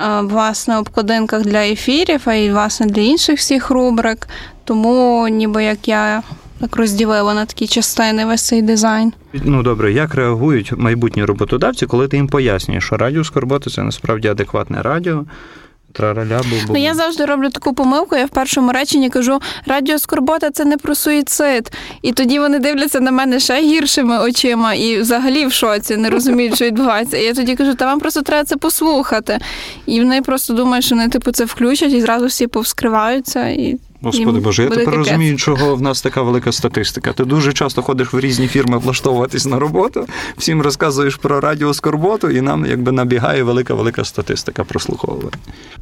е, 0.00 0.20
власне 0.20 0.78
обкладинках 0.78 1.42
для 1.42 1.66
ефірів, 1.66 2.20
а 2.24 2.34
й 2.34 2.50
власне 2.50 2.86
для 2.86 3.02
інших 3.02 3.38
всіх 3.38 3.70
рубрик. 3.70 4.28
Тому 4.64 5.28
ніби 5.28 5.64
як 5.64 5.88
я 5.88 6.22
так 6.60 6.76
розділила 6.76 7.34
на 7.34 7.44
такі 7.44 7.66
частини 7.66 8.26
весь 8.26 8.46
цей 8.46 8.62
дизайн. 8.62 9.12
Ну 9.32 9.62
добре, 9.62 9.92
як 9.92 10.14
реагують 10.14 10.72
майбутні 10.76 11.24
роботодавці, 11.24 11.86
коли 11.86 12.08
ти 12.08 12.16
їм 12.16 12.28
пояснюєш, 12.28 12.84
що 12.84 12.96
радіо 12.96 13.24
Скорбота 13.24 13.70
це 13.70 13.82
насправді 13.82 14.28
адекватне 14.28 14.82
радіо. 14.82 15.24
Трараля, 15.92 16.38
був. 16.38 16.64
Ну, 16.68 16.76
я 16.76 16.94
завжди 16.94 17.24
роблю 17.24 17.50
таку 17.50 17.74
помилку. 17.74 18.16
Я 18.16 18.24
в 18.24 18.28
першому 18.28 18.72
реченні 18.72 19.10
кажу: 19.10 19.40
радіо 19.66 19.98
Скорбота 19.98 20.50
це 20.50 20.64
не 20.64 20.76
про 20.76 20.94
суїцид. 20.94 21.72
І 22.02 22.12
тоді 22.12 22.38
вони 22.38 22.58
дивляться 22.58 23.00
на 23.00 23.10
мене 23.10 23.40
ще 23.40 23.62
гіршими 23.62 24.18
очима 24.18 24.74
і 24.74 25.00
взагалі 25.00 25.46
в 25.46 25.52
шоці, 25.52 25.96
не 25.96 26.10
розуміють, 26.10 26.54
що 26.54 26.64
відбувається. 26.64 27.16
І 27.16 27.24
я 27.24 27.34
тоді 27.34 27.56
кажу, 27.56 27.74
та 27.74 27.86
вам 27.86 28.00
просто 28.00 28.22
треба 28.22 28.44
це 28.44 28.56
послухати. 28.56 29.38
І 29.86 30.00
вони 30.00 30.22
просто 30.22 30.54
думають, 30.54 30.84
що 30.84 30.94
вони 30.94 31.08
типу 31.08 31.32
це 31.32 31.44
включать 31.44 31.92
і 31.92 32.00
зразу 32.00 32.26
всі 32.26 32.46
повскриваються. 32.46 33.48
І 33.48 33.78
Господи 34.02 34.40
Боже, 34.40 34.62
я 34.62 34.68
тепер 34.68 34.94
розумію, 34.94 35.36
чого 35.36 35.76
в 35.76 35.82
нас 35.82 36.02
така 36.02 36.22
велика 36.22 36.52
статистика. 36.52 37.12
Ти 37.12 37.24
дуже 37.24 37.52
часто 37.52 37.82
ходиш 37.82 38.12
в 38.12 38.20
різні 38.20 38.48
фірми 38.48 38.78
влаштовуватись 38.78 39.46
на 39.46 39.58
роботу, 39.58 40.06
всім 40.36 40.62
розказуєш 40.62 41.16
про 41.16 41.40
радіо 41.40 41.74
Скорботу, 41.74 42.30
і 42.30 42.40
нам 42.40 42.66
якби 42.66 42.92
набігає 42.92 43.42
велика 43.42 43.74
велика 43.74 44.04
статистика 44.04 44.64
прослуховування. 44.64 45.38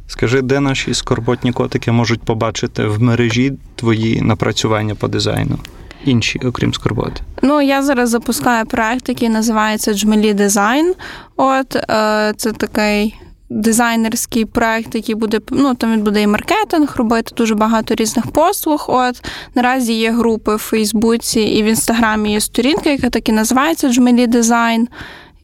Скажи, 0.07 0.41
де 0.41 0.59
наші 0.59 0.93
скорботні 0.93 1.51
котики 1.51 1.91
можуть 1.91 2.21
побачити 2.21 2.85
в 2.85 3.01
мережі 3.01 3.53
твої 3.75 4.21
напрацювання 4.21 4.95
по 4.95 5.07
дизайну? 5.07 5.57
Інші, 6.05 6.39
окрім 6.45 6.73
скорботи. 6.73 7.21
Ну, 7.41 7.61
я 7.61 7.83
зараз 7.83 8.09
запускаю 8.09 8.65
проект, 8.65 9.09
який 9.09 9.29
називається 9.29 9.93
Джмелі 9.93 10.33
Дизайн. 10.33 10.93
От 11.35 11.75
е, 11.75 12.33
це 12.37 12.51
такий 12.51 13.15
дизайнерський 13.49 14.45
проект, 14.45 14.95
який 14.95 15.15
буде 15.15 15.39
ну 15.51 15.75
там 15.75 15.91
він 15.93 16.01
буде 16.01 16.21
і 16.21 16.27
маркетинг 16.27 16.93
робити, 16.95 17.33
дуже 17.37 17.55
багато 17.55 17.95
різних 17.95 18.27
послуг. 18.31 18.85
От 18.87 19.25
наразі 19.55 19.93
є 19.93 20.11
групи 20.11 20.55
в 20.55 20.59
Фейсбуці 20.59 21.39
і 21.41 21.63
в 21.63 21.65
інстаграмі 21.65 22.31
є 22.31 22.41
сторінка, 22.41 22.89
яка 22.89 23.09
так 23.09 23.29
і 23.29 23.31
називається 23.31 23.89
Джмелі 23.89 24.27
Дизайн. 24.27 24.87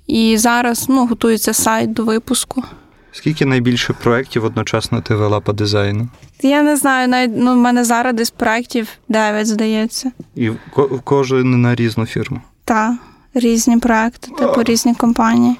І 0.08 0.38
зараз 0.38 0.86
ну, 0.90 1.08
готується 1.08 1.54
сайт 1.54 1.94
до 1.94 2.04
випуску. 2.04 2.64
Скільки 3.12 3.46
найбільше 3.46 3.94
проєктів 3.94 4.46
одночасно 4.46 5.02
ти 5.02 5.16
вела 5.16 5.40
по 5.40 5.54
дизайну? 5.54 6.08
Я 6.42 6.62
не 6.62 6.78
знаю, 6.78 7.08
навіть 7.08 7.32
ну, 7.36 7.54
в 7.54 7.58
мене 7.58 7.84
зараз 7.84 8.16
десь 8.16 8.30
проєктів 8.30 8.88
9, 9.10 9.48
здається. 9.48 10.12
І 10.36 10.52
ко- 10.74 11.02
кожен 11.04 11.62
на 11.62 11.76
різну 11.76 12.06
фірму. 12.06 12.42
Та 12.66 12.98
різні 13.34 13.78
проекти, 13.78 14.32
типу 14.32 14.64
різні 14.64 14.96
компанії. 14.96 15.56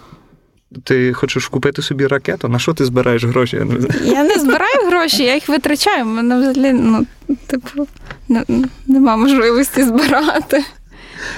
Ти 0.84 1.14
хочеш 1.14 1.48
купити 1.48 1.82
собі 1.82 2.08
ракету? 2.08 2.48
На 2.48 2.60
що 2.60 2.74
ти 2.74 2.86
збираєш 2.86 3.24
гроші? 3.24 3.56
Я 3.58 3.64
не. 3.66 3.76
Я 4.06 4.24
не 4.24 4.36
збираю 4.36 4.88
гроші, 4.88 5.24
я 5.24 5.34
їх 5.34 5.50
витрачаю. 5.50 6.04
У 6.04 6.08
мене 6.08 6.38
взагалі, 6.38 6.74
ну, 6.74 7.06
типу, 7.48 7.88
не, 8.30 8.44
нема 8.88 9.18
можливості 9.18 9.84
збирати. 9.84 10.64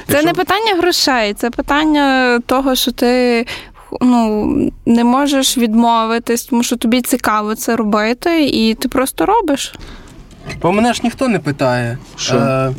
Це 0.07 0.13
Якщо- 0.13 0.27
не 0.27 0.33
питання 0.33 0.75
грошей, 0.77 1.33
це 1.33 1.49
питання 1.49 2.39
того, 2.45 2.75
що 2.75 2.91
ти 2.91 3.45
ну, 4.01 4.71
не 4.85 5.03
можеш 5.03 5.57
відмовитись, 5.57 6.43
тому 6.45 6.63
що 6.63 6.75
тобі 6.77 7.01
цікаво 7.01 7.55
це 7.55 7.75
робити, 7.75 8.45
і 8.45 8.73
ти 8.73 8.89
просто 8.89 9.25
робиш. 9.25 9.75
Бо 10.61 10.71
мене 10.71 10.93
ж 10.93 11.01
ніхто 11.03 11.27
не 11.27 11.39
питає. 11.39 11.97
Що? 12.15 12.35
Е, 12.35 12.73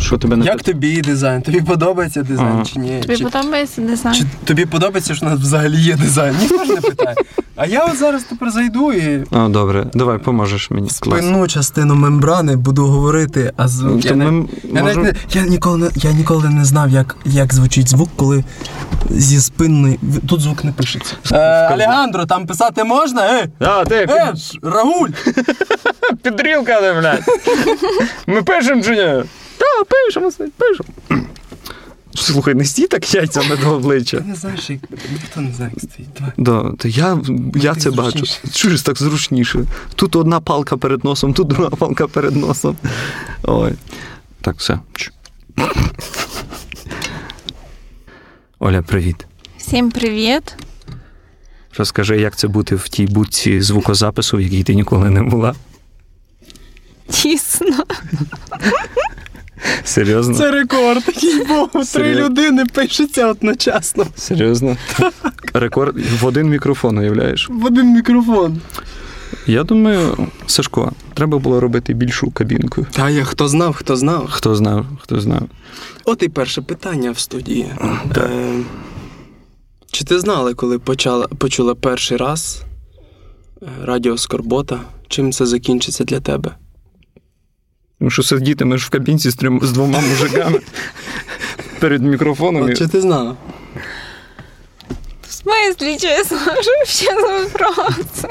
Що 0.00 0.18
тебе 0.18 0.36
не 0.36 0.44
як 0.44 0.62
тобі 0.62 1.00
дизайн? 1.00 1.42
Тобі 1.42 1.60
подобається 1.60 2.22
дизайн 2.22 2.48
Ага. 2.52 2.64
чи 2.64 2.78
ні? 2.78 3.00
Тобі 3.00 3.16
Чи, 3.16 3.24
подобається 3.24 3.80
дизайн? 3.80 4.14
чи 4.14 4.24
тобі 4.44 4.66
подобається, 4.66 5.14
що 5.14 5.26
у 5.26 5.28
нас 5.28 5.38
взагалі 5.40 5.76
є 5.80 5.96
дизайн? 5.96 6.36
Ніхто 6.40 6.64
ж 6.64 6.72
не 6.72 6.80
питає. 6.80 7.16
А 7.56 7.66
я 7.66 7.84
от 7.84 7.98
зараз 7.98 8.22
тепер 8.24 8.50
зайду 8.50 8.92
і 8.92 9.24
А, 9.30 9.48
добре, 9.48 9.86
давай 9.94 10.18
поможеш 10.18 10.70
мені. 10.70 10.88
Клас. 11.00 11.18
спинну 11.18 11.48
частину 11.48 11.94
мембрани 11.94 12.56
буду 12.56 12.86
говорити, 12.86 13.52
а 13.56 13.68
звук. 13.68 14.04
Я, 14.04 14.14
не- 14.14 14.30
ми 14.30 14.46
я, 14.74 14.82
не, 14.94 15.12
я, 15.32 15.42
ніколи 15.42 15.78
не, 15.78 15.90
я 15.94 16.12
ніколи 16.12 16.48
не 16.48 16.64
знав, 16.64 16.90
як, 16.90 17.16
як 17.24 17.54
звучить 17.54 17.88
звук, 17.88 18.08
коли 18.16 18.44
зі 19.10 19.40
спинної. 19.40 19.98
Тут 20.28 20.40
звук 20.40 20.64
не 20.64 20.72
пишеться. 20.72 21.14
Е, 21.32 21.36
Алегандро, 21.72 22.26
там 22.26 22.46
писати 22.46 22.84
можна? 22.84 23.26
Е, 23.40 23.48
А, 23.60 23.84
ти 23.84 23.94
е, 23.94 24.32
Рагуль! 24.62 25.08
підрілка, 26.22 26.80
не, 26.80 26.92
блядь. 27.00 27.22
Ми 28.26 28.42
пишемо 28.42 28.82
чи 28.82 28.90
ні? 28.90 29.24
Пишемо, 29.84 30.30
пишемо. 30.58 30.88
Слухай, 32.14 32.54
не 32.54 32.64
стій 32.64 32.86
так 32.86 33.14
яйцями 33.14 33.56
до 33.56 33.70
обличчя. 33.70 34.20
Не 34.20 34.34
знаєш, 34.34 34.70
як 34.70 34.80
ніхто 35.12 35.40
не 35.40 35.52
знає, 35.52 35.70
як 35.74 35.90
стоїть. 35.90 36.08
Давай. 36.18 36.32
Да, 36.36 36.72
то 36.78 36.88
я, 36.88 37.18
я 37.54 37.74
це 37.74 37.90
бачу. 37.90 38.24
Чуєш 38.52 38.82
так 38.82 38.98
зручніше. 38.98 39.64
Тут 39.94 40.16
одна 40.16 40.40
палка 40.40 40.76
перед 40.76 41.04
носом, 41.04 41.34
тут 41.34 41.48
друга 41.48 41.70
палка 41.70 42.06
перед 42.06 42.36
носом. 42.36 42.76
Ой. 43.42 43.72
Так, 44.40 44.56
все. 44.58 44.78
Оля, 48.58 48.82
привіт. 48.82 49.26
Всім 49.58 49.90
привіт. 49.90 50.54
Розкажи, 51.78 52.20
як 52.20 52.36
це 52.36 52.48
бути 52.48 52.76
в 52.76 52.88
тій 52.88 53.06
будці 53.06 53.60
звукозапису, 53.60 54.36
в 54.36 54.40
якій 54.40 54.62
ти 54.62 54.74
ніколи 54.74 55.10
не 55.10 55.22
була. 55.22 55.54
Тісно. 57.10 57.84
Серйозно? 59.84 60.34
Це 60.34 60.50
рекорд, 60.50 61.04
був. 61.48 61.86
Три 61.92 62.14
людини 62.14 62.64
пишуться 62.72 63.26
одночасно 63.26 64.06
Серйозно? 64.16 64.76
Рекорд 65.54 65.96
в 66.20 66.26
один 66.26 66.48
мікрофон, 66.48 66.98
уявляєш? 66.98 67.48
в 67.50 67.64
один 67.64 67.94
мікрофон. 67.94 68.60
Я 69.46 69.64
думаю, 69.64 70.28
Сашко, 70.46 70.92
треба 71.14 71.38
було 71.38 71.60
робити 71.60 71.94
більшу 71.94 72.30
кабінку. 72.30 72.86
Та 72.90 73.10
я 73.10 73.24
хто 73.24 73.48
знав, 73.48 73.74
хто 73.74 73.96
знав. 73.96 74.28
Хто 74.30 74.56
знав, 74.56 74.86
хто 75.00 75.20
знав. 75.20 75.42
От 76.04 76.22
і 76.22 76.28
перше 76.28 76.62
питання 76.62 77.10
в 77.10 77.18
студії. 77.18 77.66
Е, 78.16 78.62
чи 79.90 80.04
ти 80.04 80.18
знала, 80.18 80.54
коли 80.54 80.78
почала, 80.78 81.26
почула 81.26 81.74
перший 81.74 82.16
раз 82.16 82.62
е, 83.62 83.66
радіо 83.84 84.18
Скорбота? 84.18 84.80
Чим 85.08 85.32
це 85.32 85.46
закінчиться 85.46 86.04
для 86.04 86.20
тебе? 86.20 86.54
Тому 87.98 88.10
що 88.10 88.22
сидітимеш 88.22 88.84
в 88.86 88.88
кабінці 88.90 89.30
з, 89.30 89.34
трьом, 89.34 89.60
з 89.62 89.72
двома 89.72 90.00
мужиками 90.00 90.60
перед 91.80 92.02
мікрофоном. 92.02 92.62
От 92.62 92.78
чи 92.78 92.86
ти 92.86 93.00
знала? 93.00 93.36
В 95.28 95.32
смислі, 95.32 95.96
чесно, 95.98 96.38
що 96.40 96.70
ще 96.86 97.06
за 97.20 97.38
вопрос? 97.42 98.24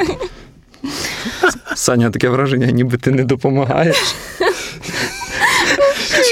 Саня, 1.76 2.10
таке 2.10 2.30
враження, 2.30 2.66
ніби 2.68 2.98
ти 2.98 3.12
не 3.12 3.24
допомагаєш. 3.24 4.16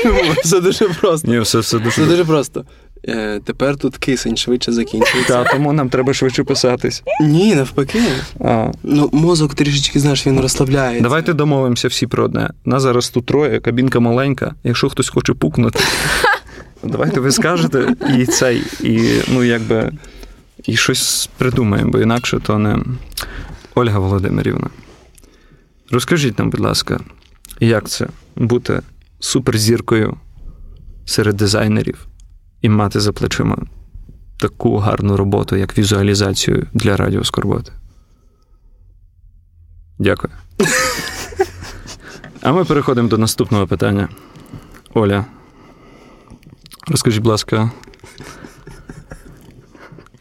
Чому? 0.04 0.22
Все 0.44 0.62
дуже 0.62 0.90
просто. 0.90 1.28
Ні, 1.32 1.40
все, 1.40 1.60
все 1.60 1.78
Все 1.78 1.86
дуже. 1.86 2.06
дуже 2.06 2.26
просто. 2.26 2.66
Е, 3.08 3.40
тепер 3.46 3.78
тут 3.78 3.98
кисень 3.98 4.38
швидше 4.38 4.72
закінчується. 4.72 5.44
Та, 5.44 5.52
тому 5.52 5.74
нам 5.74 5.90
треба 5.90 6.14
швидше 6.14 6.44
писатись. 6.44 7.04
Ні, 7.22 7.56
навпаки. 7.56 8.02
А, 8.40 8.72
Ну, 8.84 9.10
мозок 9.14 9.56
трішечки, 9.56 10.00
знаєш, 10.00 10.28
він 10.28 10.40
розслабляється. 10.40 11.04
давайте 11.04 11.34
домовимося 11.34 11.88
всі 11.88 12.08
про 12.08 12.24
одне. 12.24 12.50
Нас 12.66 12.84
зараз 12.84 13.10
тут 13.10 13.26
троє, 13.26 13.60
кабінка 13.60 14.00
маленька. 14.00 14.56
Якщо 14.64 14.90
хтось 14.90 15.10
хоче 15.10 15.34
пукнути, 15.34 15.80
давайте 16.84 17.20
ви 17.20 17.32
скажете 17.32 17.96
і 18.18 18.26
цей, 18.26 18.64
і 18.80 19.10
ну 19.28 19.44
якби 19.44 19.92
і 20.66 20.76
щось 20.76 21.30
придумаємо, 21.38 21.92
бо 21.92 22.00
інакше 22.00 22.40
то 22.40 22.58
не. 22.58 22.80
Ольга 23.76 24.00
Володимирівна, 24.00 24.70
розкажіть 25.92 26.40
нам, 26.40 26.50
будь 26.50 26.60
ласка, 26.60 27.00
як 27.60 27.90
це 27.90 28.08
бути 28.36 28.82
суперзіркою 29.20 30.18
серед 31.06 31.36
дизайнерів 31.38 32.08
і 32.64 32.70
мати 32.70 33.00
за 33.00 33.14
плечима 33.14 33.58
таку 34.38 34.78
гарну 34.78 35.18
роботу, 35.18 35.56
як 35.56 35.78
візуалізацію 35.78 36.68
для 36.74 36.98
Радіо 36.98 37.24
Скорботи? 37.24 37.72
Дякую. 40.00 40.34
А 42.42 42.52
ми 42.52 42.66
переходимо 42.66 43.08
до 43.08 43.18
наступного 43.18 43.68
питання. 43.68 44.10
Оля, 44.94 45.26
розкажіть, 46.88 47.22
будь 47.22 47.32
ласка, 47.32 47.72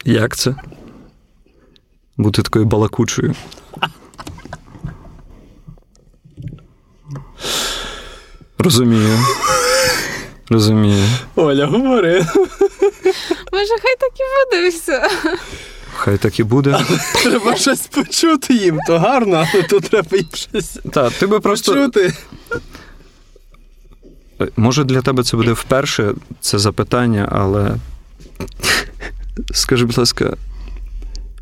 як 0.05 0.35
це? 0.35 0.55
Бути 2.17 2.41
такою 2.41 2.65
балакучою. 2.65 3.35
Розумію. 8.57 9.19
Розумію. 10.57 11.05
Оля, 11.35 11.65
говори. 11.65 12.13
Може, 13.53 13.73
хай 13.81 13.95
так 13.99 14.11
і 14.19 14.23
буде 14.55 14.69
все. 14.69 15.09
Хай 15.95 16.17
так 16.17 16.39
і 16.39 16.43
буде. 16.43 16.85
Треба 17.23 17.55
щось 17.55 17.87
почути 17.87 18.53
їм, 18.53 18.79
то 18.87 18.99
гарно, 18.99 19.47
але 19.53 19.63
тут 19.63 19.83
треба 19.89 20.17
їм 20.17 20.27
щось 20.33 20.79
Та, 20.93 21.09
ти 21.09 21.27
би 21.27 21.39
просто. 21.39 21.73
почути. 21.73 22.13
Може, 24.57 24.83
для 24.83 25.01
тебе 25.01 25.23
це 25.23 25.37
буде 25.37 25.51
вперше 25.53 26.13
це 26.41 26.59
запитання, 26.59 27.29
але 27.31 27.75
скажи, 29.53 29.85
будь 29.85 29.97
ласка, 29.97 30.37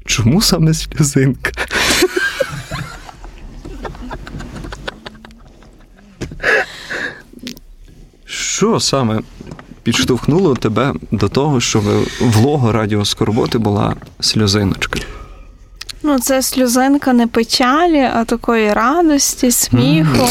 чому 0.06 0.42
саме 0.42 0.74
сльозинка? 0.74 1.52
Що 8.42 8.80
саме 8.80 9.22
підштовхнуло 9.84 10.56
тебе 10.56 10.94
до 11.12 11.30
того, 11.30 11.62
щоб 11.62 11.84
в 12.22 12.38
лого 12.38 12.72
Радіо 12.72 13.06
Скорботи 13.06 13.58
була 13.58 13.96
сльозиночка? 14.20 15.00
Ну, 16.04 16.20
це 16.20 16.42
сльозинка 16.42 17.14
не 17.14 17.28
печалі, 17.28 18.10
а 18.14 18.26
такої 18.26 18.74
радості, 18.74 19.52
сміху. 19.52 20.30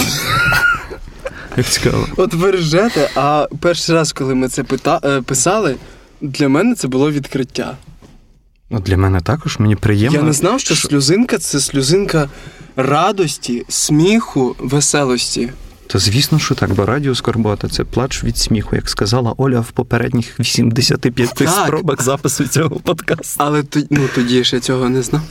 Як 1.56 1.66
цікаво. 1.66 2.06
От 2.16 2.34
ви 2.34 2.50
ржете, 2.50 3.10
а 3.14 3.48
перший 3.60 3.94
раз, 3.94 4.12
коли 4.12 4.34
ми 4.34 4.48
це 4.48 4.62
пита... 4.64 5.00
е, 5.04 5.22
писали, 5.22 5.76
для 6.20 6.48
мене 6.48 6.74
це 6.74 6.88
було 6.88 7.10
відкриття. 7.10 7.76
Ну, 8.70 8.80
для 8.80 8.96
мене 8.96 9.20
також 9.20 9.58
мені 9.58 9.76
приємно. 9.76 10.18
Я 10.18 10.24
не 10.24 10.32
знав, 10.32 10.60
що 10.60 10.76
сльозинка 10.76 11.38
це 11.38 11.60
сльозинка 11.60 12.28
радості, 12.76 13.64
сміху, 13.68 14.56
веселості. 14.58 15.50
Та 15.92 15.98
звісно, 15.98 16.38
що 16.38 16.54
так, 16.54 16.74
бо 16.74 16.86
радіо 16.86 17.14
Скорбота 17.14 17.68
це 17.68 17.84
плач 17.84 18.24
від 18.24 18.38
сміху, 18.38 18.76
як 18.76 18.88
сказала 18.88 19.34
Оля 19.36 19.60
в 19.60 19.70
попередніх 19.70 20.40
85 20.40 21.34
Так. 21.34 21.48
спробах 21.48 22.02
запису 22.02 22.46
цього 22.46 22.70
подкасту. 22.70 23.34
Але 23.38 23.64
ну, 23.90 24.08
тоді 24.14 24.44
ж 24.44 24.56
я 24.56 24.60
цього 24.60 24.88
не 24.88 25.02
знав 25.02 25.22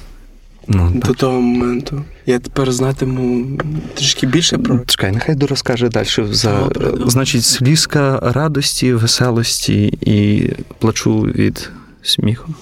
Ну, 0.68 0.92
до 0.96 1.14
того 1.14 1.42
моменту. 1.42 2.04
Я 2.26 2.40
тепер 2.40 2.72
знатиму 2.72 3.58
трішки 3.94 4.28
більше 4.28 4.58
про 4.58 4.80
Чекай, 4.80 5.12
нехай 5.12 5.36
розкаже 5.36 5.90
далі. 5.90 6.08
За, 6.32 6.60
добре. 6.60 6.92
Значить, 7.06 7.44
слізка 7.44 8.20
радості, 8.20 8.94
веселості 8.94 9.86
і 10.02 10.50
плачу 10.80 11.22
від 11.22 11.70
сміху. 12.02 12.54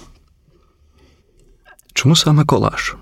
Чому 1.94 2.16
саме 2.16 2.46
колаж? 2.46 2.96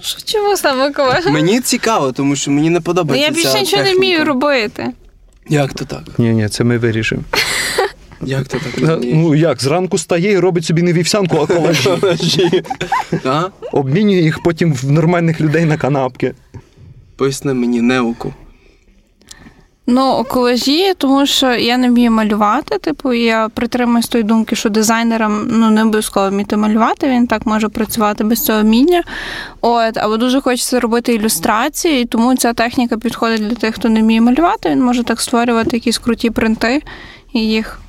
Що 0.00 0.20
чому 0.24 0.56
саме 0.56 0.90
колега? 0.90 1.30
Мені 1.30 1.60
цікаво, 1.60 2.12
тому 2.12 2.36
що 2.36 2.50
мені 2.50 2.70
не 2.70 2.78
Ну, 2.78 2.82
подобається. 2.82 3.26
я 3.28 3.34
більше 3.34 3.52
ця 3.52 3.60
нічого 3.60 3.82
не 3.82 3.94
вмію 3.94 4.24
робити. 4.24 4.86
Як 5.48 5.72
то 5.74 5.84
так? 5.84 6.02
Ні, 6.18 6.30
ні, 6.30 6.48
це 6.48 6.64
ми 6.64 6.78
вирішимо. 6.78 7.22
Як 8.22 8.48
то 8.48 8.58
так? 8.58 8.98
Ну 9.02 9.34
як, 9.34 9.62
зранку 9.62 9.98
стає 9.98 10.32
і 10.32 10.38
робить 10.38 10.64
собі 10.64 10.82
не 10.82 10.92
вівсянку, 10.92 11.36
а 11.36 11.46
колажі. 11.54 12.62
Обмінює 13.72 14.20
їх 14.20 14.42
потім 14.42 14.72
в 14.74 14.90
нормальних 14.90 15.40
людей 15.40 15.64
на 15.64 15.76
канапки. 15.76 16.34
Поясни 17.16 17.54
мені 17.54 17.80
неуку. 17.80 18.34
Ну, 19.88 20.24
колажі, 20.28 20.94
тому 20.98 21.26
що 21.26 21.54
я 21.54 21.76
не 21.76 21.88
вмію 21.88 22.10
малювати. 22.10 22.78
Типу, 22.78 23.12
я 23.12 23.48
притримуюсь 23.48 24.08
тої 24.08 24.24
думки, 24.24 24.56
що 24.56 24.68
дизайнерам 24.68 25.46
ну 25.50 25.70
не 25.70 25.82
обов'язково 25.82 26.30
вміти 26.30 26.56
малювати. 26.56 27.08
Він 27.08 27.26
так 27.26 27.46
може 27.46 27.68
працювати 27.68 28.24
без 28.24 28.44
цього 28.44 28.60
вміння. 28.60 29.02
От, 29.60 29.96
або 29.96 30.16
дуже 30.16 30.40
хочеться 30.40 30.80
робити 30.80 31.14
ілюстрації, 31.14 32.04
тому 32.04 32.36
ця 32.36 32.52
техніка 32.52 32.96
підходить 32.96 33.48
для 33.48 33.54
тих, 33.54 33.74
хто 33.74 33.88
не 33.88 34.00
вміє 34.00 34.20
малювати. 34.20 34.70
Він 34.70 34.82
може 34.82 35.04
так 35.04 35.20
створювати 35.20 35.76
якісь 35.76 35.98
круті 35.98 36.30
принти 36.30 36.82
і 37.32 37.40
їх 37.40 37.80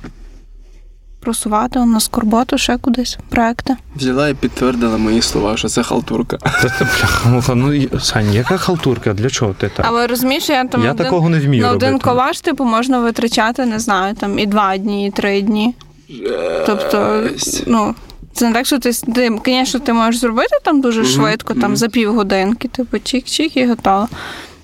просувати 1.20 1.78
на 1.78 2.00
скорботу, 2.00 2.58
ще 2.58 2.78
кудись, 2.78 3.18
проекти. 3.28 3.76
Взяла 3.96 4.28
і 4.28 4.34
підтвердила 4.34 4.98
мої 4.98 5.22
слова, 5.22 5.56
що 5.56 5.68
це 5.68 5.82
халтурка. 5.82 6.38
Бляха, 6.80 7.54
ну 7.54 7.88
Сань, 8.00 8.32
яка 8.32 8.56
халтурка? 8.56 9.12
Для 9.14 9.30
чого 9.30 9.52
ти 9.52 9.70
так? 9.76 9.86
Але 9.88 10.06
розумієш, 10.06 10.48
я 10.48 10.64
там 10.64 10.84
Я 10.84 10.90
один, 10.90 11.04
такого 11.04 11.28
не 11.28 11.40
вмію 11.40 11.62
на 11.62 11.70
один 11.70 11.88
робити. 11.88 12.04
колаж, 12.04 12.40
типу, 12.40 12.64
можна 12.64 13.00
витрачати, 13.00 13.66
не 13.66 13.78
знаю, 13.78 14.14
там 14.14 14.38
і 14.38 14.46
два 14.46 14.76
дні, 14.76 15.06
і 15.06 15.10
три 15.10 15.40
дні. 15.42 15.74
Тобто, 16.66 17.22
ну, 17.66 17.94
це 18.32 18.48
не 18.48 18.54
так, 18.54 18.66
що 18.66 18.78
ти, 18.78 18.92
ти 18.92 19.38
звісно, 19.46 19.80
ти 19.80 19.92
можеш 19.92 20.20
зробити 20.20 20.56
там 20.64 20.80
дуже 20.80 21.04
швидко, 21.04 21.54
там 21.54 21.76
за 21.76 21.88
півгодинки, 21.88 22.68
типу, 22.68 22.96
чик-чик 22.96 23.58
і 23.58 23.66
готово. 23.68 24.08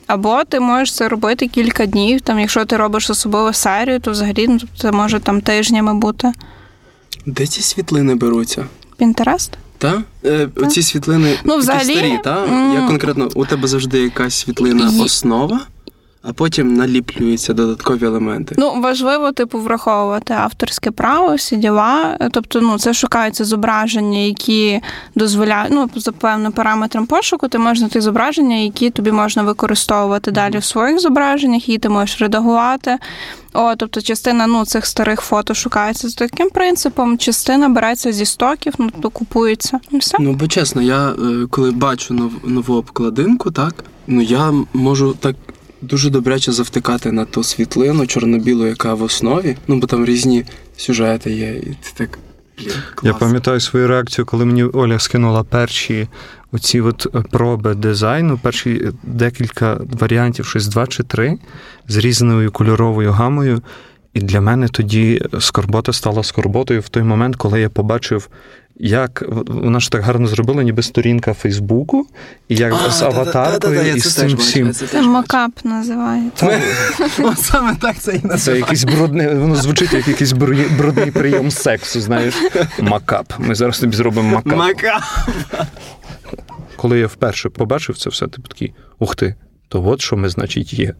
Або 0.06 0.44
ти 0.44 0.60
можеш 0.60 0.94
це 0.94 1.08
робити 1.08 1.48
кілька 1.48 1.86
днів. 1.86 2.20
Там, 2.20 2.38
якщо 2.38 2.64
ти 2.64 2.76
робиш 2.76 3.10
особливу 3.10 3.52
серію, 3.52 4.00
то 4.00 4.10
взагалі 4.10 4.48
ну, 4.48 4.58
це 4.78 4.92
може 4.92 5.20
там 5.20 5.40
тижнями 5.40 5.94
бути. 5.94 6.32
Де 7.26 7.46
ці 7.46 7.62
світлини 7.62 8.14
беруться? 8.14 8.66
Пінтерест? 8.96 9.52
Та? 9.78 10.02
Е, 10.24 10.48
оці 10.56 10.82
світлини 10.82 11.38
Ну, 11.44 11.62
такі 11.62 11.84
старі, 11.84 12.18
та? 12.24 12.46
Я 12.74 12.86
конкретно, 12.86 13.28
у 13.34 13.46
тебе 13.46 13.68
завжди 13.68 13.98
якась 13.98 14.34
світлина 14.34 14.92
основа, 15.04 15.60
а 16.26 16.32
потім 16.32 16.74
наліплюються 16.74 17.52
додаткові 17.52 18.04
елементи. 18.04 18.54
Ну, 18.58 18.80
важливо, 18.80 19.32
типу, 19.32 19.58
враховувати 19.58 20.34
авторське 20.34 20.90
право, 20.90 21.34
всі 21.34 21.56
діла. 21.56 22.18
Тобто, 22.32 22.60
ну, 22.60 22.78
це 22.78 22.94
шукаються 22.94 23.44
зображення, 23.44 24.18
які 24.18 24.80
дозволяють, 25.14 25.72
ну, 25.72 25.90
за 25.96 26.12
певним 26.12 26.52
параметрам 26.52 27.06
пошуку, 27.06 27.48
ти 27.48 27.58
можеш 27.58 27.78
знайти 27.78 28.00
зображення, 28.00 28.56
які 28.56 28.90
тобі 28.90 29.12
можна 29.12 29.42
використовувати 29.42 30.30
далі 30.30 30.58
в 30.58 30.64
своїх 30.64 31.00
зображеннях, 31.00 31.68
які 31.68 31.78
ти 31.78 31.88
можеш 31.88 32.20
редагувати. 32.20 32.98
О, 33.52 33.76
тобто, 33.76 34.00
частина 34.00 34.46
ну, 34.46 34.64
цих 34.64 34.86
старих 34.86 35.20
фото 35.20 35.54
шукається 35.54 36.08
за 36.08 36.16
таким 36.16 36.50
принципом, 36.50 37.18
частина 37.18 37.68
береться 37.68 38.12
зі 38.12 38.24
стоків, 38.24 38.74
ну, 38.78 38.90
тобто 38.92 39.10
купується. 39.10 39.80
І 39.90 39.98
все. 39.98 40.16
Ну, 40.20 40.32
бо 40.32 40.48
чесно, 40.48 40.82
я 40.82 41.08
е, 41.10 41.46
коли 41.50 41.70
бачу 41.70 42.14
нов, 42.14 42.32
нову 42.44 42.74
обкладинку, 42.74 43.50
так, 43.50 43.84
ну 44.06 44.22
я 44.22 44.52
можу 44.72 45.14
так 45.20 45.36
дуже 45.84 46.10
добряче 46.10 46.52
завтикати 46.52 47.12
на 47.12 47.24
ту 47.24 47.44
світлину 47.44 48.06
чорно-білу, 48.06 48.66
яка 48.66 48.94
в 48.94 49.02
основі. 49.02 49.56
Ну, 49.68 49.76
бо 49.76 49.86
там 49.86 50.04
різні 50.04 50.44
сюжети 50.76 51.30
є, 51.30 51.54
і 51.54 51.66
ти 51.66 51.90
так. 51.94 52.18
Клас. 52.94 53.02
Я 53.02 53.14
пам'ятаю 53.14 53.60
свою 53.60 53.88
реакцію, 53.88 54.26
коли 54.26 54.44
мені 54.44 54.64
Оля 54.64 54.98
скинула 54.98 55.42
перші 55.42 56.08
оці 56.52 56.80
от 56.80 57.06
е, 57.14 57.22
проби 57.30 57.74
дизайну, 57.74 58.38
перші 58.38 58.70
е, 58.70 58.92
декілька 59.02 59.80
варіантів, 60.00 60.46
щось 60.46 60.66
два 60.66 60.86
чи 60.86 61.02
три, 61.02 61.38
з 61.88 61.96
різною 61.96 62.52
кольоровою 62.52 63.12
гамою. 63.12 63.62
І 64.14 64.20
для 64.20 64.40
мене 64.40 64.68
тоді 64.68 65.22
скорбота 65.40 65.92
стала 65.92 66.22
скорботою 66.22 66.80
в 66.80 66.88
той 66.88 67.02
момент, 67.02 67.36
коли 67.36 67.60
я 67.60 67.68
побачив, 67.68 68.28
як 68.76 69.22
вона 69.46 69.80
ж 69.80 69.90
так 69.92 70.02
гарно 70.02 70.26
зробила, 70.26 70.62
ніби 70.62 70.82
сторінка 70.82 71.34
Фейсбуку, 71.34 72.06
і 72.48 72.56
як 72.56 72.74
А, 72.86 72.90
з 72.90 73.02
аватаркою, 73.02 73.96
і 73.96 74.00
з 74.00 74.14
цим 74.14 74.36
всім. 74.36 74.72
це 74.72 74.86
Це 74.86 75.02
макап 75.02 75.50
називається. 75.64 76.60
Саме 77.36 77.74
так 77.80 77.98
це 77.98 78.14
і 78.14 78.18
Це 78.18 78.26
називається. 78.28 78.52
якийсь 78.52 78.84
брудний, 78.84 79.34
воно 79.34 79.56
звучить 79.56 79.92
як 79.92 80.08
якийсь 80.08 80.32
брудний- 80.32 81.10
прийом 81.10 81.50
сексу, 81.50 82.00
знаєш. 82.00 82.34
Макап. 82.80 83.32
Ми 83.38 83.54
зараз 83.54 83.78
тобі 83.78 83.96
зробимо 83.96 84.28
макап. 84.34 84.56
Мака. 84.58 85.00
Коли 86.76 86.98
я 86.98 87.06
вперше 87.06 87.48
побачив 87.48 87.98
це 87.98 88.10
все, 88.10 88.26
типу 88.26 88.48
такий, 88.48 88.74
ух 88.98 89.16
ти, 89.16 89.34
то 89.68 89.86
от 89.88 90.00
що 90.00 90.16
ми, 90.16 90.28
значить, 90.28 90.72
є. 90.72 90.94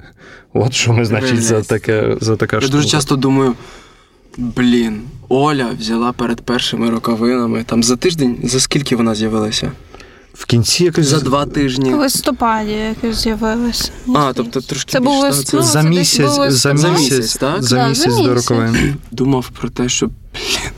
От 0.53 0.73
що 0.75 0.93
ми, 0.93 1.05
значить, 1.05 1.43
за 1.43 1.63
таке, 1.63 2.17
за 2.21 2.37
така 2.37 2.59
Я 2.63 2.69
дуже 2.69 2.89
часто 2.89 3.17
думаю. 3.17 3.55
Блін, 4.37 5.01
Оля 5.29 5.69
взяла 5.81 6.13
перед 6.13 6.41
першими 6.41 6.91
роковинами. 6.91 7.65
Там 7.65 7.83
за 7.83 7.97
тиждень, 7.97 8.39
за 8.45 8.61
скільки 8.61 8.97
вона 8.97 9.15
з'явилася? 9.15 9.73
В 10.35 10.45
кінці 10.47 10.85
якось 10.85 11.07
За 11.07 11.21
два 11.21 11.47
тижні. 11.47 11.95
В 11.95 11.99
листопаді 11.99 12.71
якось 12.73 13.17
з'явилось. 13.23 13.93
А, 14.15 14.33
тобто 14.37 14.61
трошки 14.61 14.93
Це 14.93 15.01
було 15.01 15.31
більш, 15.31 15.53
ну, 15.53 15.63
за 15.63 15.83
місяць, 15.83 16.27
було 16.37 16.51
за 16.51 16.77
За 16.77 16.89
місяць, 16.91 16.99
місяць, 17.13 17.37
так? 17.37 17.63
за 17.63 17.89
місяць 17.89 18.13
за 18.13 18.23
до 18.23 18.35
місяць. 18.35 18.51
роковин. 18.51 18.97
думав 19.11 19.51
про 19.61 19.69
те, 19.69 19.89
що 19.89 20.07
блін, 20.07 20.73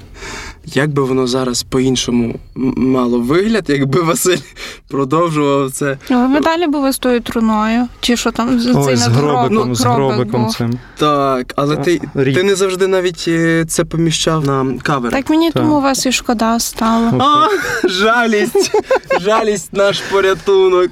як 0.66 0.90
би 0.90 1.02
воно 1.02 1.26
зараз 1.26 1.62
по-іншому 1.62 2.34
мало 2.76 3.20
вигляд, 3.20 3.64
якби 3.68 4.00
Василь 4.02 4.38
продовжував 4.88 5.70
це. 5.70 5.98
Ну, 6.10 6.32
Ви 6.32 6.40
далі 6.40 6.66
були 6.66 6.92
з 6.92 6.98
тою 6.98 7.20
труною, 7.20 7.88
чи 8.00 8.16
що 8.16 8.30
там 8.32 8.60
з 8.60 8.66
Ой, 8.76 8.84
цей 8.84 8.96
з 8.96 9.06
гробиком, 9.06 9.68
ну, 9.68 9.74
з 9.74 9.84
гробиком 9.84 10.42
був. 10.44 10.54
цим. 10.54 10.78
Так, 10.96 11.52
але 11.56 11.76
Та, 11.76 11.82
ти, 11.82 12.00
рік. 12.14 12.34
ти 12.36 12.42
не 12.42 12.54
завжди 12.54 12.86
навіть 12.86 13.24
е, 13.28 13.64
це 13.68 13.84
поміщав 13.84 14.46
на 14.46 14.78
кавер. 14.82 15.12
Так 15.12 15.30
мені 15.30 15.50
Так. 15.50 15.62
тому 15.62 15.80
вас 15.80 16.06
і 16.06 16.12
шкода 16.12 16.58
стало. 16.60 17.18
А, 17.24 17.48
жалість, 17.88 18.72
жалість 19.20 19.72
наш 19.72 20.00
порятунок. 20.00 20.90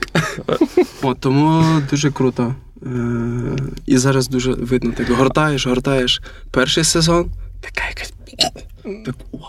О, 1.02 1.14
тому 1.14 1.64
дуже 1.90 2.10
круто. 2.10 2.54
Е, 2.82 2.88
І 3.86 3.98
зараз 3.98 4.28
дуже 4.28 4.52
видно, 4.52 4.92
так 4.96 5.10
гортаєш, 5.10 5.66
гортаєш 5.66 6.20
перший 6.50 6.84
сезон, 6.84 7.26
така 7.60 7.88
якась. 7.88 8.12
Так, 9.06 9.14
вау, 9.32 9.40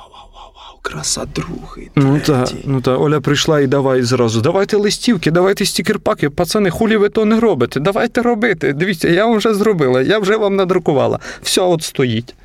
краса 0.85 1.25
другий. 1.35 1.89
Ну 1.95 2.19
та, 2.19 2.45
ну 2.65 2.81
та 2.81 2.97
Оля 2.97 3.21
прийшла 3.21 3.59
і 3.59 3.67
давай 3.67 4.03
зразу. 4.03 4.41
Давайте 4.41 4.77
листівки, 4.77 5.31
давайте 5.31 5.65
стікерпаки. 5.65 6.29
Пацани, 6.29 6.69
хулі 6.69 6.97
ви 6.97 7.09
то 7.09 7.25
не 7.25 7.39
робите. 7.39 7.79
Давайте 7.79 8.21
робити. 8.21 8.73
Дивіться, 8.73 9.07
я 9.09 9.25
вам 9.25 9.37
вже 9.37 9.53
зробила, 9.53 10.01
я 10.01 10.19
вже 10.19 10.37
вам 10.37 10.55
надрукувала. 10.55 11.19
Все 11.41 11.61
от 11.61 11.83
стоїть. 11.83 12.35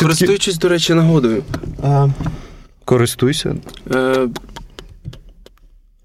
Користуючись, 0.00 0.58
до 0.58 0.68
речі, 0.68 0.94
нагодою. 0.94 1.42
а, 1.82 2.08
користуйся. 2.84 3.56
Е... 3.94 4.28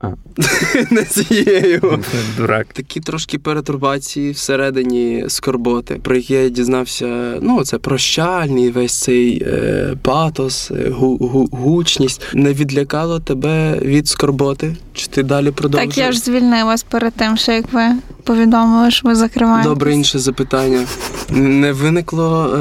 Не 0.92 1.04
цією. 1.04 2.00
Дурак. 2.38 2.68
Такі 2.74 3.00
трошки 3.00 3.40
перетурбації 3.40 4.32
всередині 4.32 5.26
скорботи, 5.28 6.00
про 6.04 6.16
які 6.16 6.34
я 6.34 6.50
дізнався. 6.50 7.38
Ну, 7.42 7.64
це 7.64 7.78
прощальний, 7.78 8.72
весь 8.72 9.00
цей 9.00 9.44
е, 9.48 9.96
патос, 10.02 10.72
е, 10.72 10.90
гу, 10.90 11.18
гу, 11.18 11.50
гучність. 11.52 12.22
Не 12.34 12.54
відлякало 12.54 13.20
тебе 13.20 13.80
від 13.80 14.08
скорботи? 14.08 14.76
Чи 14.94 15.08
ти 15.08 15.24
далі 15.24 15.52
продовжуєш? 15.52 15.96
Так 15.96 16.06
я 16.06 16.12
ж 16.12 16.20
звільнилась 16.20 16.84
перед 16.84 17.14
тим, 17.14 17.38
що 17.38 17.52
як 17.52 17.74
ви 17.74 17.84
повідомили, 18.24 18.92
що 18.92 19.08
ви 19.08 19.16
закриваєте. 19.16 19.70
Добре, 19.70 19.94
інше 19.94 20.20
запитання. 20.20 20.86
Не 21.30 21.72
виникло 21.72 22.58